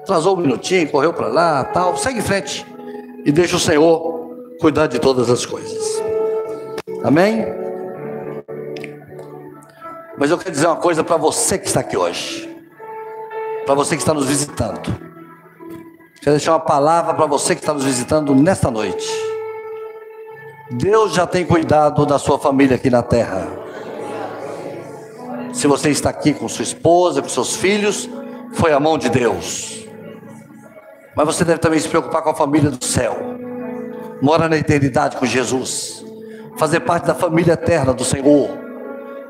atrasou 0.03 0.37
um 0.37 0.41
minutinho, 0.41 0.87
correu 0.87 1.11
para 1.11 1.25
lá, 1.25 1.63
tal. 1.63 1.97
Segue 1.97 2.19
em 2.19 2.21
frente. 2.21 2.63
E 3.25 3.31
deixa 3.31 3.55
o 3.55 3.59
Senhor 3.59 4.29
cuidar 4.61 4.85
de 4.85 4.99
todas 4.99 5.31
as 5.31 5.47
coisas. 5.47 5.99
Amém? 7.03 7.43
Mas 10.15 10.29
eu 10.29 10.37
quero 10.37 10.51
dizer 10.51 10.67
uma 10.67 10.75
coisa 10.75 11.03
para 11.03 11.17
você 11.17 11.57
que 11.57 11.65
está 11.65 11.79
aqui 11.79 11.97
hoje, 11.97 12.47
para 13.65 13.73
você 13.73 13.95
que 13.95 14.03
está 14.03 14.13
nos 14.13 14.27
visitando. 14.27 14.95
Quero 16.21 16.35
deixar 16.35 16.51
uma 16.51 16.59
palavra 16.59 17.15
para 17.15 17.25
você 17.25 17.55
que 17.55 17.61
está 17.61 17.73
nos 17.73 17.85
visitando 17.85 18.35
nesta 18.35 18.69
noite. 18.69 19.09
Deus 20.69 21.13
já 21.13 21.25
tem 21.25 21.47
cuidado 21.47 22.05
da 22.05 22.19
sua 22.19 22.37
família 22.37 22.75
aqui 22.75 22.91
na 22.91 23.01
terra. 23.01 23.47
Se 25.51 25.65
você 25.65 25.89
está 25.89 26.11
aqui 26.11 26.31
com 26.31 26.47
sua 26.47 26.61
esposa, 26.61 27.23
com 27.23 27.29
seus 27.29 27.55
filhos, 27.55 28.07
foi 28.54 28.72
a 28.72 28.80
mão 28.80 28.97
de 28.97 29.10
Deus. 29.10 29.86
Mas 31.16 31.26
você 31.26 31.45
deve 31.45 31.60
também 31.60 31.80
se 31.80 31.88
preocupar 31.88 32.22
com 32.22 32.30
a 32.30 32.36
família 32.36 32.72
do 32.72 32.84
céu. 32.84 33.16
Mora 34.22 34.49
na 34.49 34.58
eternidade 34.58 35.18
com 35.18 35.26
Jesus, 35.26 36.04
fazer 36.58 36.80
parte 36.80 37.08
da 37.08 37.14
família 37.14 37.54
eterna 37.54 37.93
do 37.93 38.06
Senhor, 38.06 38.49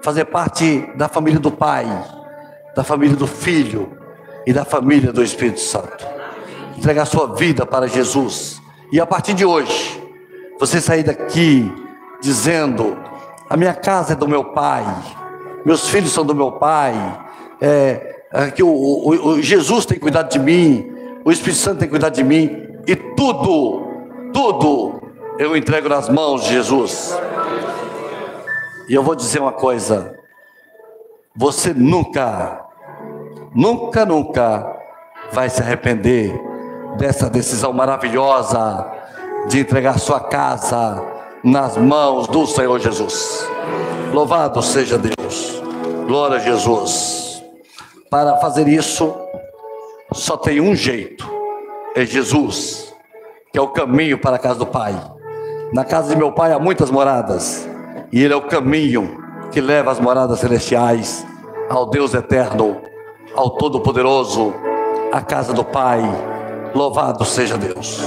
fazer 0.02 0.26
parte 0.26 0.88
da 0.96 1.08
família 1.10 1.40
do 1.40 1.52
Pai, 1.52 1.86
da 2.76 2.84
família 2.84 3.16
do 3.16 3.28
Filho 3.28 3.98
e 4.46 4.54
da 4.54 4.64
família 4.64 5.12
do 5.12 5.24
Espírito 5.24 5.60
Santo. 5.60 6.06
Entregar 6.78 7.06
sua 7.06 7.36
vida 7.36 7.66
para 7.66 7.88
Jesus. 7.88 8.62
E 8.92 9.00
a 9.00 9.06
partir 9.06 9.34
de 9.34 9.46
hoje, 9.46 10.02
você 10.60 10.80
sair 10.80 11.04
daqui 11.04 11.74
dizendo: 12.22 12.98
a 13.50 13.58
minha 13.58 13.74
casa 13.74 14.14
é 14.14 14.16
do 14.16 14.28
meu 14.28 14.46
Pai, 14.46 14.86
meus 15.66 15.90
filhos 15.90 16.12
são 16.12 16.26
do 16.26 16.36
meu 16.36 16.54
Pai, 16.54 16.94
é, 17.60 18.12
que 18.56 18.64
o, 18.64 18.70
o, 18.70 19.28
o 19.30 19.42
Jesus 19.42 19.86
tem 19.86 20.00
cuidado 20.00 20.30
de 20.30 20.40
mim, 20.40 20.92
o 21.24 21.32
Espírito 21.32 21.60
Santo 21.60 21.80
tem 21.80 21.90
cuidado 21.90 22.14
de 22.14 22.24
mim 22.24 22.68
e 22.88 22.96
tudo 22.96 23.84
tudo 24.34 25.02
eu 25.38 25.56
entrego 25.56 25.88
nas 25.88 26.10
mãos 26.10 26.44
de 26.44 26.54
Jesus. 26.54 27.18
E 28.90 28.94
eu 28.94 29.04
vou 29.04 29.16
dizer 29.16 29.40
uma 29.40 29.54
coisa: 29.54 30.18
você 31.36 31.74
nunca, 31.74 32.66
nunca, 33.54 34.06
nunca 34.06 34.78
vai 35.32 35.50
se 35.50 35.62
arrepender 35.62 36.34
dessa 36.98 37.30
decisão 37.30 37.72
maravilhosa 37.72 38.92
de 39.48 39.60
entregar 39.60 40.00
sua 40.00 40.20
casa 40.20 41.04
nas 41.44 41.78
mãos 41.78 42.28
do 42.28 42.46
Senhor 42.46 42.80
Jesus. 42.80 43.48
Louvado 44.12 44.62
seja 44.62 44.98
Deus, 44.98 45.62
glória 46.06 46.38
a 46.38 46.40
Jesus. 46.40 47.33
Para 48.14 48.38
fazer 48.38 48.68
isso, 48.68 49.11
só 50.11 50.38
tem 50.38 50.61
um 50.61 50.76
jeito: 50.76 51.28
é 51.95 52.05
Jesus 52.05 52.93
que 53.51 53.57
é 53.57 53.61
o 53.61 53.70
caminho 53.70 54.20
para 54.20 54.36
a 54.36 54.39
casa 54.39 54.59
do 54.59 54.68
Pai. 54.68 54.93
Na 55.74 55.84
casa 55.84 56.09
de 56.09 56.16
meu 56.16 56.32
Pai 56.32 56.51
há 56.53 56.59
muitas 56.59 56.91
moradas, 56.91 57.68
e 58.11 58.24
Ele 58.24 58.32
é 58.32 58.38
o 58.38 58.43
caminho 58.43 59.18
que 59.51 59.59
leva 59.59 59.89
às 59.89 59.99
moradas 59.99 60.41
celestiais, 60.41 61.26
ao 61.68 61.88
Deus 61.88 62.14
eterno, 62.14 62.80
ao 63.36 63.49
Todo-Poderoso, 63.57 64.53
à 65.11 65.20
casa 65.20 65.51
do 65.51 65.66
Pai. 65.66 66.03
Louvado 66.76 67.26
seja 67.26 67.57
Deus. 67.57 67.99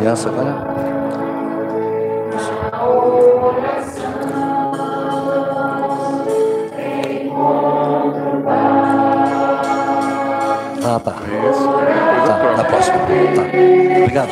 Criança 0.00 0.30
agora. 0.30 0.56
Ah, 10.82 10.98
tá. 10.98 11.12
Tá, 12.26 12.56
na 12.56 12.64
próxima. 12.64 12.96
Tá. 12.96 13.42
Obrigado. 13.98 14.30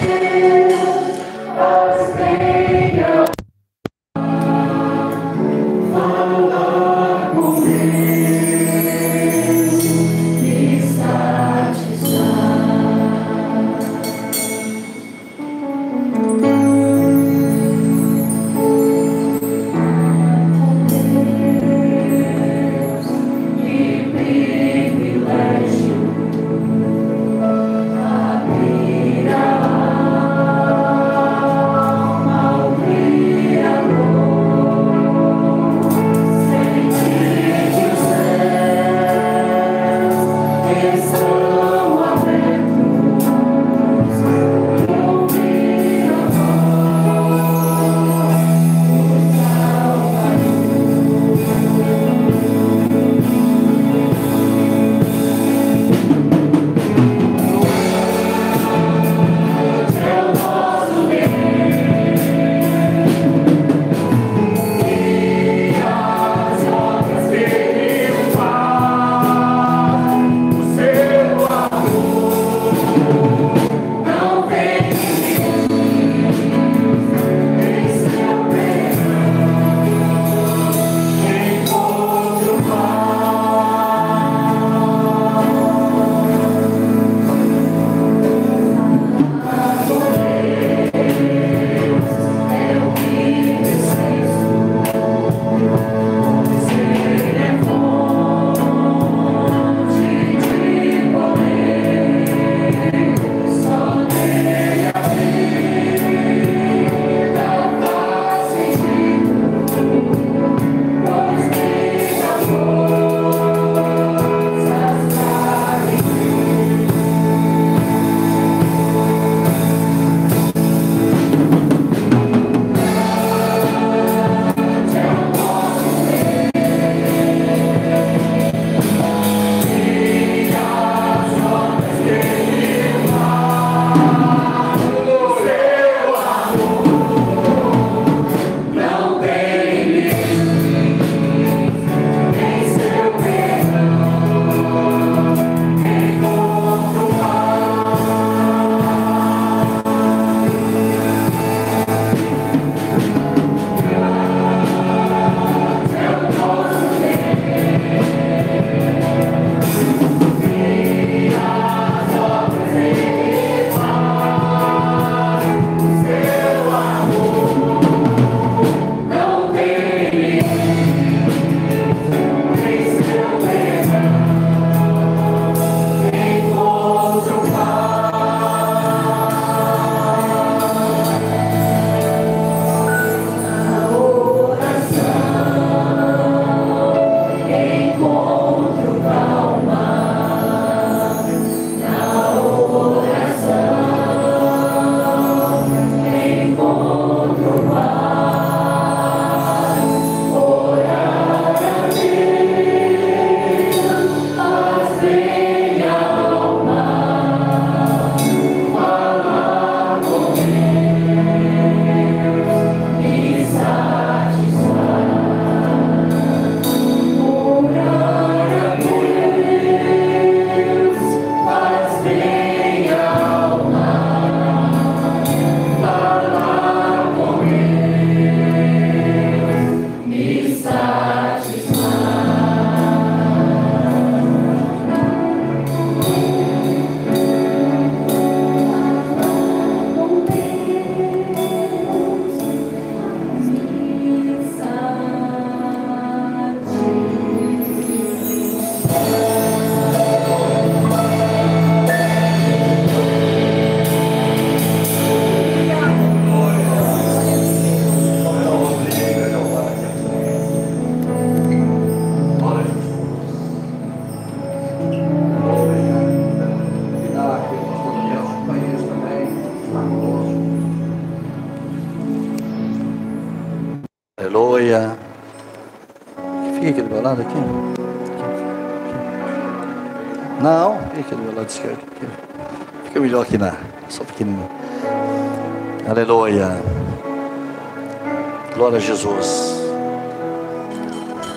Glória 288.79 288.93
a 288.93 288.97
Jesus. 288.97 289.61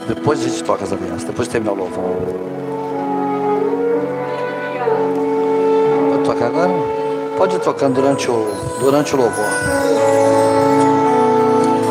Depois 0.08 0.40
a 0.40 0.44
gente 0.44 0.64
toca 0.64 0.84
as 0.84 0.94
alianças. 0.94 1.24
Depois 1.24 1.48
terminar 1.48 1.74
o 1.74 1.76
louvor. 1.76 2.04
Pode 6.12 6.24
tocar 6.24 6.46
agora? 6.46 6.72
Pode 7.38 7.56
ir 7.56 7.60
tocando 7.60 7.96
durante 7.96 8.30
o, 8.30 8.48
durante 8.80 9.16
o 9.16 9.18
louvor. 9.18 9.46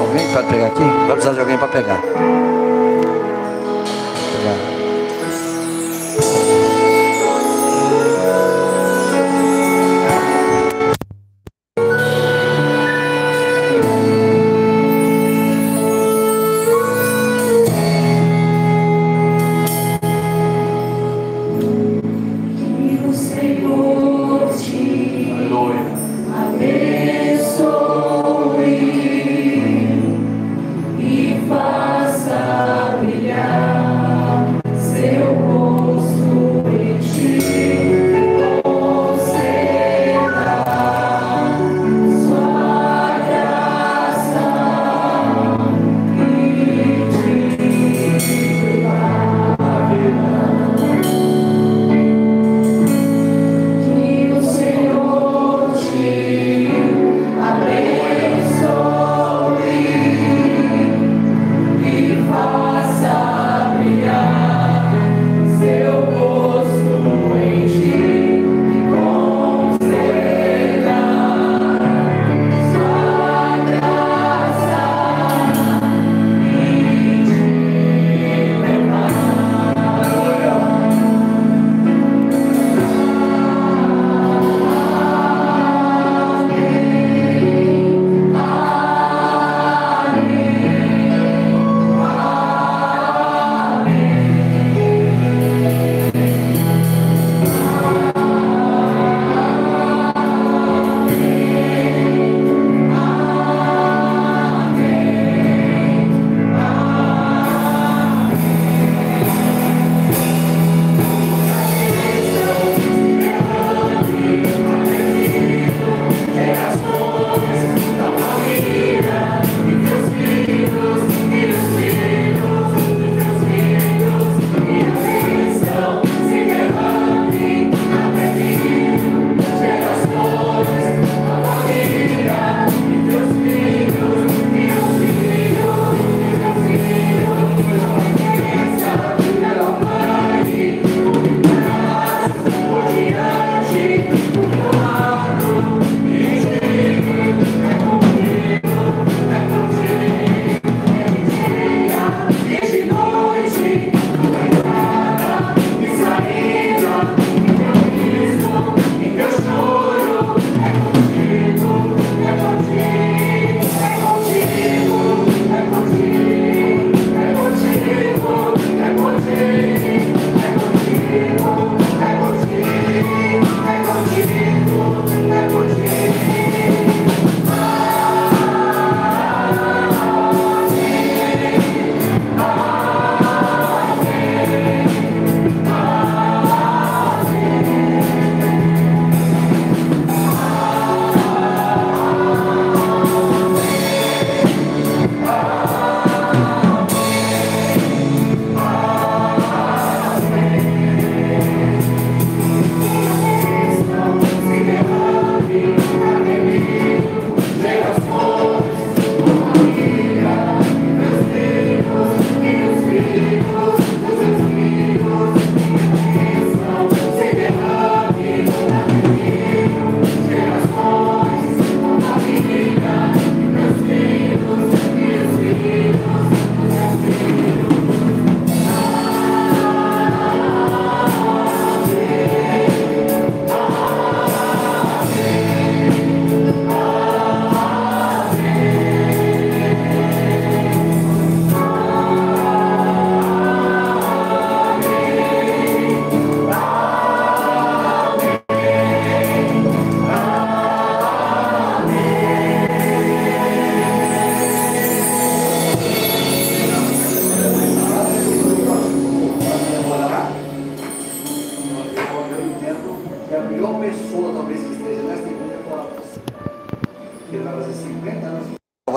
Alguém 0.01 0.33
pode 0.33 0.47
pegar 0.47 0.67
aqui? 0.69 0.83
Vai 0.83 1.13
precisar 1.13 1.33
de 1.33 1.41
alguém 1.41 1.59
para 1.59 1.69
pegar. 1.69 2.01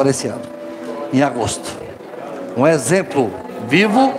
Esse 0.09 0.27
ano, 0.27 0.41
em 1.11 1.21
agosto. 1.21 1.77
Um 2.55 2.67
exemplo 2.67 3.31
vivo 3.67 4.13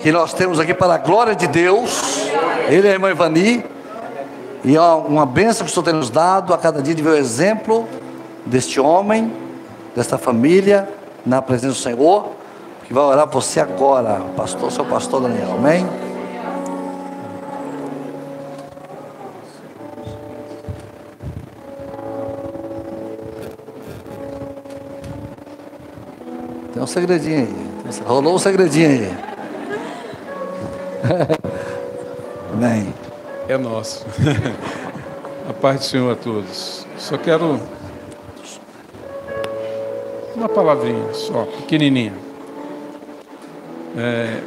que 0.00 0.10
nós 0.12 0.32
temos 0.32 0.58
aqui 0.58 0.74
para 0.74 0.94
a 0.94 0.98
glória 0.98 1.34
de 1.34 1.46
Deus. 1.46 2.28
Ele 2.68 2.86
é 2.86 2.90
a 2.90 2.94
irmã 2.94 3.10
Ivani. 3.10 3.64
E 4.64 4.76
é 4.76 4.80
uma 4.80 5.24
bênção 5.24 5.64
que 5.64 5.70
o 5.70 5.74
Senhor 5.74 5.84
tem 5.84 5.94
nos 5.94 6.10
dado 6.10 6.52
a 6.52 6.58
cada 6.58 6.82
dia 6.82 6.94
de 6.94 7.02
ver 7.02 7.10
o 7.10 7.16
exemplo 7.16 7.86
deste 8.44 8.80
homem, 8.80 9.32
desta 9.94 10.18
família, 10.18 10.88
na 11.24 11.40
presença 11.40 11.74
do 11.74 11.80
Senhor, 11.80 12.30
que 12.84 12.92
vai 12.92 13.04
orar 13.04 13.26
por 13.28 13.42
você 13.42 13.60
agora, 13.60 14.20
pastor, 14.36 14.72
seu 14.72 14.84
pastor 14.84 15.22
Daniel. 15.22 15.54
Amém? 15.58 15.86
Segredinho 26.96 27.40
aí. 27.40 27.54
Rolou 28.06 28.36
um 28.36 28.38
segredinho 28.38 28.88
aí. 28.88 29.14
Amém. 32.54 32.94
É 33.46 33.58
nosso. 33.58 34.06
a 35.46 35.52
paz 35.52 35.80
do 35.80 35.84
Senhor 35.84 36.10
a 36.10 36.16
todos. 36.16 36.86
Só 36.96 37.18
quero 37.18 37.60
uma 40.34 40.48
palavrinha 40.48 41.12
só, 41.12 41.44
pequenininha. 41.44 42.14
É, 43.98 44.40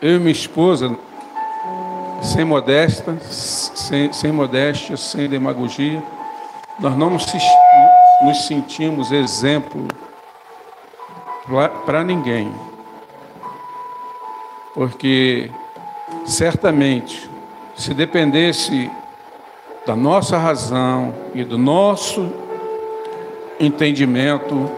eu 0.00 0.16
e 0.16 0.18
minha 0.18 0.32
esposa, 0.32 0.96
sem 2.22 2.44
modéstia, 2.44 3.18
sem, 3.28 4.10
sem 4.14 4.32
modéstia, 4.32 4.96
sem 4.96 5.28
demagogia, 5.28 6.02
nós 6.80 6.96
não 6.96 7.10
nos, 7.10 7.26
nos 8.22 8.46
sentimos 8.46 9.12
exemplo 9.12 9.86
para 11.86 12.04
ninguém. 12.04 12.52
Porque 14.74 15.50
certamente, 16.26 17.28
se 17.74 17.94
dependesse 17.94 18.90
da 19.86 19.96
nossa 19.96 20.36
razão 20.36 21.14
e 21.34 21.42
do 21.42 21.56
nosso 21.56 22.30
entendimento, 23.58 24.70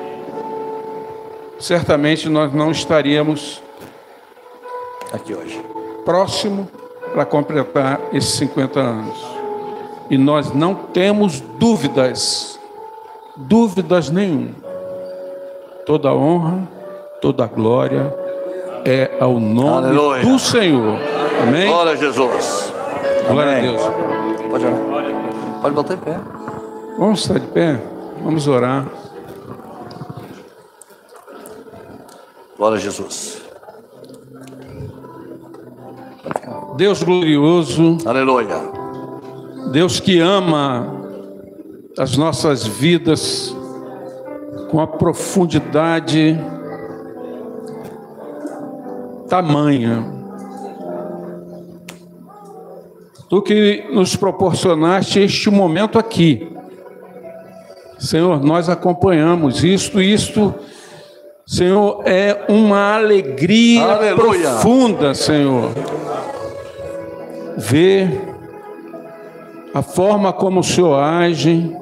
certamente 1.59 2.29
nós 2.29 2.53
não 2.53 2.71
estaríamos 2.71 3.61
aqui 5.13 5.35
hoje, 5.35 5.61
próximo 6.05 6.69
para 7.13 7.27
completar 7.27 8.01
esses 8.13 8.35
50 8.35 8.81
anos. 8.81 9.19
E 10.09 10.17
nós 10.17 10.53
não 10.53 10.75
temos 10.75 11.41
dúvidas, 11.41 12.59
dúvidas 13.37 14.11
nenhum 14.11 14.70
Toda 15.87 16.13
honra, 16.13 16.69
toda 17.21 17.47
glória 17.47 18.15
é 18.85 19.11
ao 19.21 19.39
nome 19.41 19.87
Aleluia. 19.89 20.23
do 20.25 20.39
Senhor. 20.39 20.99
Amém? 21.43 21.69
Glória 21.69 21.93
a 21.93 21.97
Jesus. 21.97 22.73
Glória 23.29 23.53
Amém. 23.59 23.69
a 23.69 23.73
Deus. 23.73 23.83
Pode 24.51 24.67
orar. 24.67 24.79
Pode 25.63 25.75
botar 25.75 25.95
em 25.95 25.99
pé. 25.99 26.21
Vamos 26.99 27.21
estar 27.21 27.39
de 27.39 27.47
pé? 27.49 27.81
Vamos 28.23 28.47
orar. 28.47 28.87
Glória 32.57 32.77
a 32.77 32.81
Jesus. 32.81 33.43
Deus 36.77 37.03
glorioso. 37.03 37.99
Aleluia. 38.07 38.57
Deus 39.73 40.01
que 40.01 40.19
ama 40.19 41.01
as 41.99 42.17
nossas 42.17 42.67
vidas 42.67 43.55
com 44.71 44.81
a 44.81 44.87
profundidade 44.87 46.39
tamanha. 49.29 50.05
Tu 53.29 53.43
que 53.43 53.85
nos 53.93 54.17
proporcionaste 54.17 55.21
este 55.21 55.51
momento 55.51 55.99
aqui. 55.99 56.53
Senhor, 57.99 58.43
nós 58.43 58.69
acompanhamos 58.69 59.63
isto, 59.63 60.01
isto, 60.01 60.55
Senhor, 61.47 62.03
é 62.07 62.47
uma 62.49 62.97
alegria 62.97 63.85
Aleluia. 63.85 64.51
profunda, 64.51 65.15
Senhor. 65.15 65.71
Ver 67.57 68.09
a 69.75 69.83
forma 69.83 70.33
como 70.33 70.61
o 70.61 70.65
Senhor 70.65 70.95
age, 70.99 71.77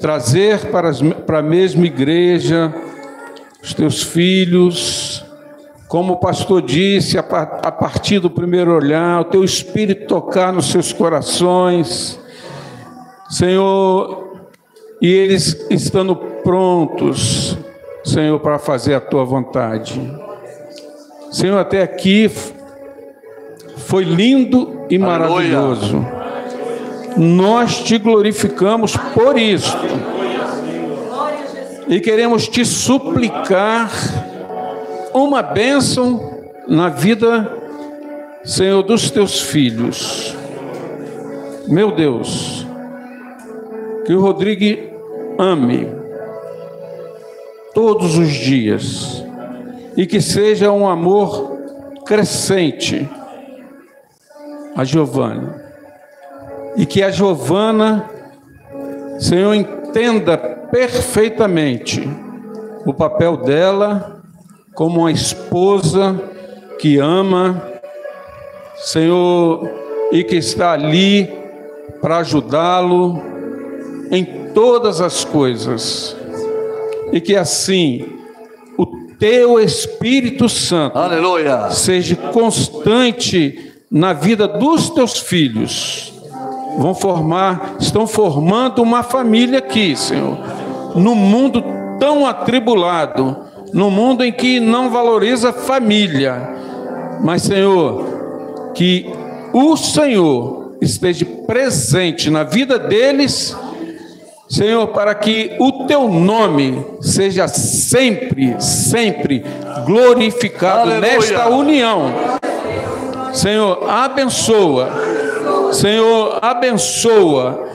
trazer 0.00 0.66
para, 0.70 0.88
as, 0.88 1.00
para 1.26 1.38
a 1.38 1.42
mesma 1.42 1.86
igreja 1.86 2.74
os 3.62 3.74
teus 3.74 4.02
filhos, 4.02 5.24
como 5.88 6.14
o 6.14 6.16
pastor 6.16 6.62
disse, 6.62 7.18
a, 7.18 7.22
a 7.22 7.72
partir 7.72 8.18
do 8.18 8.30
primeiro 8.30 8.74
olhar, 8.74 9.20
o 9.20 9.24
teu 9.24 9.44
espírito 9.44 10.06
tocar 10.06 10.52
nos 10.52 10.70
seus 10.70 10.92
corações, 10.92 12.18
Senhor, 13.30 14.48
e 15.00 15.12
eles 15.12 15.66
estando 15.70 16.14
prontos, 16.16 17.58
Senhor, 18.04 18.38
para 18.40 18.58
fazer 18.58 18.94
a 18.94 19.00
tua 19.00 19.24
vontade. 19.24 20.00
Senhor, 21.30 21.58
até 21.58 21.82
aqui 21.82 22.30
foi 23.76 24.04
lindo 24.04 24.86
e 24.90 24.96
Aleluia. 24.96 24.98
maravilhoso 24.98 26.17
nós 27.16 27.82
te 27.82 27.98
glorificamos 27.98 28.96
por 28.96 29.38
isto. 29.38 29.86
E 31.88 32.00
queremos 32.00 32.48
te 32.48 32.64
suplicar 32.64 33.90
uma 35.14 35.42
bênção 35.42 36.42
na 36.66 36.88
vida, 36.88 37.50
Senhor, 38.44 38.82
dos 38.82 39.10
teus 39.10 39.40
filhos. 39.40 40.36
Meu 41.66 41.90
Deus, 41.90 42.66
que 44.04 44.12
o 44.12 44.20
Rodrigo 44.20 44.96
ame 45.38 45.88
todos 47.74 48.18
os 48.18 48.28
dias 48.28 49.24
e 49.96 50.06
que 50.06 50.20
seja 50.20 50.70
um 50.72 50.86
amor 50.86 51.58
crescente 52.04 53.08
a 54.76 54.84
Giovanni 54.84 55.67
e 56.76 56.86
que 56.86 57.02
a 57.02 57.10
Giovana, 57.10 58.08
Senhor, 59.18 59.54
entenda 59.54 60.36
perfeitamente 60.36 62.08
o 62.86 62.92
papel 62.94 63.36
dela 63.36 64.22
como 64.74 65.00
uma 65.00 65.10
esposa 65.10 66.20
que 66.78 66.98
ama, 66.98 67.62
Senhor, 68.76 69.68
e 70.12 70.22
que 70.22 70.36
está 70.36 70.72
ali 70.72 71.28
para 72.00 72.18
ajudá-lo 72.18 73.20
em 74.10 74.24
todas 74.54 75.00
as 75.00 75.24
coisas. 75.24 76.16
E 77.12 77.20
que 77.20 77.34
assim 77.34 78.06
o 78.76 78.86
teu 79.18 79.58
Espírito 79.58 80.48
Santo 80.48 80.96
Aleluia. 80.96 81.70
seja 81.70 82.14
constante 82.14 83.72
na 83.90 84.12
vida 84.12 84.46
dos 84.46 84.90
teus 84.90 85.18
filhos 85.18 86.17
vão 86.78 86.94
formar, 86.94 87.74
estão 87.80 88.06
formando 88.06 88.80
uma 88.80 89.02
família 89.02 89.58
aqui, 89.58 89.96
Senhor. 89.96 90.38
No 90.94 91.14
mundo 91.14 91.62
tão 91.98 92.24
atribulado, 92.24 93.36
no 93.74 93.90
mundo 93.90 94.24
em 94.24 94.32
que 94.32 94.60
não 94.60 94.88
valoriza 94.88 95.52
família. 95.52 96.56
Mas, 97.20 97.42
Senhor, 97.42 98.72
que 98.74 99.12
o 99.52 99.76
Senhor 99.76 100.76
esteja 100.80 101.26
presente 101.46 102.30
na 102.30 102.44
vida 102.44 102.78
deles, 102.78 103.56
Senhor, 104.48 104.86
para 104.88 105.14
que 105.16 105.56
o 105.58 105.84
teu 105.86 106.08
nome 106.08 106.86
seja 107.00 107.48
sempre, 107.48 108.54
sempre 108.60 109.44
glorificado 109.84 110.90
Aleluia. 110.92 111.00
nesta 111.00 111.48
união. 111.48 112.12
Senhor, 113.32 113.90
abençoa 113.90 115.17
Senhor, 115.72 116.38
abençoa 116.40 117.66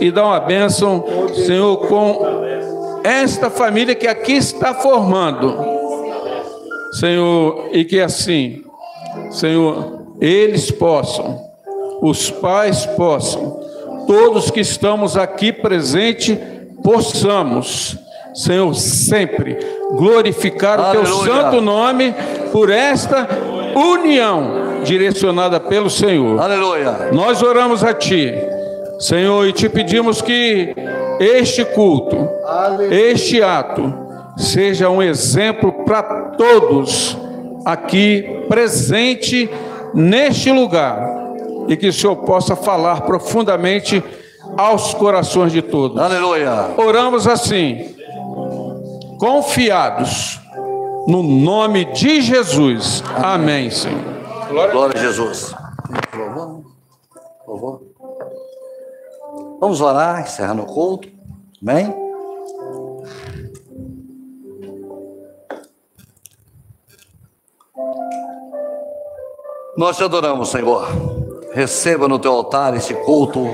e 0.00 0.10
dá 0.10 0.24
uma 0.24 0.40
bênção, 0.40 1.04
Senhor, 1.46 1.76
com 1.88 2.20
esta 3.02 3.50
família 3.50 3.94
que 3.94 4.06
aqui 4.06 4.32
está 4.32 4.74
formando. 4.74 5.56
Senhor, 6.92 7.68
e 7.72 7.84
que 7.84 8.00
assim, 8.00 8.64
Senhor, 9.30 10.06
eles 10.20 10.70
possam, 10.70 11.40
os 12.02 12.30
pais 12.30 12.84
possam, 12.86 13.60
todos 14.06 14.50
que 14.50 14.60
estamos 14.60 15.16
aqui 15.16 15.52
presentes, 15.52 16.36
possamos, 16.82 17.96
Senhor, 18.34 18.74
sempre 18.74 19.56
glorificar 19.92 20.80
Aleluia. 20.80 21.14
o 21.14 21.24
teu 21.24 21.34
santo 21.34 21.60
nome 21.60 22.14
por 22.52 22.70
esta 22.70 23.28
união 23.74 24.69
direcionada 24.82 25.58
pelo 25.60 25.88
Senhor. 25.90 26.40
Aleluia. 26.40 27.10
Nós 27.12 27.42
oramos 27.42 27.82
a 27.84 27.92
Ti, 27.94 28.32
Senhor, 28.98 29.46
e 29.46 29.52
te 29.52 29.68
pedimos 29.68 30.20
que 30.20 30.74
este 31.18 31.64
culto, 31.64 32.16
Aleluia. 32.46 33.12
este 33.12 33.42
ato, 33.42 33.92
seja 34.36 34.88
um 34.90 35.02
exemplo 35.02 35.72
para 35.84 36.02
todos 36.36 37.16
aqui 37.64 38.44
presente 38.48 39.50
neste 39.94 40.50
lugar 40.50 40.98
e 41.68 41.76
que 41.76 41.88
o 41.88 41.92
Senhor 41.92 42.16
possa 42.16 42.56
falar 42.56 43.02
profundamente 43.02 44.02
aos 44.56 44.94
corações 44.94 45.52
de 45.52 45.62
todos. 45.62 45.98
Aleluia. 46.00 46.70
Oramos 46.76 47.26
assim, 47.26 47.94
confiados 49.18 50.40
no 51.06 51.22
nome 51.22 51.84
de 51.86 52.20
Jesus. 52.22 53.02
Amém, 53.22 53.70
Senhor. 53.70 54.19
Glória 54.50 54.98
a 54.98 55.02
Jesus. 55.02 55.54
Vamos 59.60 59.80
orar, 59.80 60.22
encerrando 60.22 60.62
o 60.62 60.66
culto. 60.66 61.08
Amém? 61.62 61.94
Nós 69.76 69.96
te 69.96 70.02
adoramos, 70.02 70.48
Senhor. 70.50 70.88
Receba 71.52 72.08
no 72.08 72.18
teu 72.18 72.32
altar 72.32 72.74
esse 72.74 72.94
culto 72.94 73.46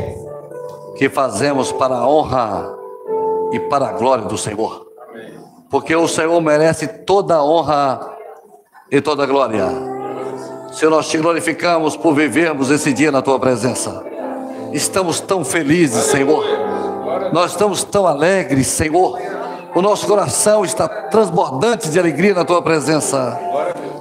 que 0.97 1.11
fazemos 1.11 1.73
para 1.73 1.97
a 1.97 2.09
honra 2.09 2.75
e 3.53 3.61
para 3.61 3.89
a 3.89 3.93
glória 3.93 4.25
do 4.25 4.39
Senhor. 4.39 4.87
Porque 5.69 5.95
o 5.95 6.09
Senhor 6.09 6.41
merece 6.41 6.89
toda 6.89 7.37
a 7.37 7.45
honra 7.45 8.17
e 8.91 9.01
toda 9.01 9.25
a 9.25 9.27
glória. 9.27 9.96
Senhor, 10.77 10.91
nós 10.91 11.09
te 11.09 11.17
glorificamos 11.17 11.97
por 11.97 12.15
vivermos 12.15 12.71
esse 12.71 12.93
dia 12.93 13.11
na 13.11 13.23
tua 13.23 13.41
presença. 13.41 14.05
Estamos 14.75 15.21
tão 15.21 15.43
felizes, 15.43 16.05
Senhor. 16.05 16.45
Nós 17.33 17.53
estamos 17.53 17.83
tão 17.83 18.07
alegres, 18.07 18.67
Senhor. 18.67 19.19
O 19.75 19.81
nosso 19.81 20.07
coração 20.07 20.67
está 20.67 20.87
transbordante 20.87 21.89
de 21.89 21.99
alegria 21.99 22.35
na 22.35 22.45
tua 22.45 22.61
presença. 22.61 23.41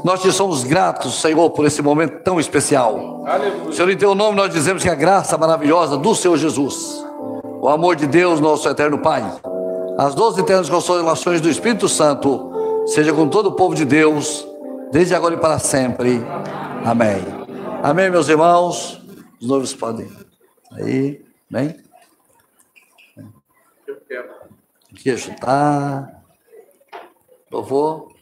Nós 0.03 0.21
te 0.21 0.29
somos 0.33 0.65
gratos, 0.65 1.21
Senhor, 1.21 1.49
por 1.51 1.65
esse 1.65 1.81
momento 1.81 2.21
tão 2.21 2.41
especial. 2.41 3.23
Senhor, 3.71 3.89
em 3.89 3.95
teu 3.95 4.13
nome 4.13 4.35
nós 4.35 4.51
dizemos 4.51 4.83
que 4.83 4.89
a 4.89 4.95
graça 4.95 5.37
maravilhosa 5.37 5.95
do 5.95 6.13
Senhor 6.13 6.35
Jesus, 6.35 7.01
o 7.61 7.69
amor 7.69 7.95
de 7.95 8.05
Deus, 8.05 8.41
nosso 8.41 8.67
eterno 8.67 8.97
Pai, 8.97 9.25
as 9.97 10.13
doze 10.13 10.41
eternas 10.41 10.69
consolações 10.69 11.39
do 11.39 11.49
Espírito 11.49 11.87
Santo, 11.87 12.51
seja 12.85 13.13
com 13.13 13.29
todo 13.29 13.45
o 13.45 13.53
povo 13.53 13.73
de 13.73 13.85
Deus, 13.85 14.45
desde 14.95 15.13
agora 15.13 15.35
e 15.35 15.37
para 15.37 15.59
sempre. 15.59 16.21
Amém. 16.85 17.21
Amém, 17.83 18.09
meus 18.09 18.29
irmãos. 18.29 19.01
Os 19.41 19.45
noivos 19.45 19.73
podem. 19.73 20.09
Aí, 20.71 21.21
vem. 21.51 21.83
Eu 23.85 23.97
quero. 24.07 24.29
Aqui 24.93 25.11
ajudar. 25.11 26.23
Louvor. 27.51 28.15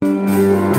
Thank 0.00 0.71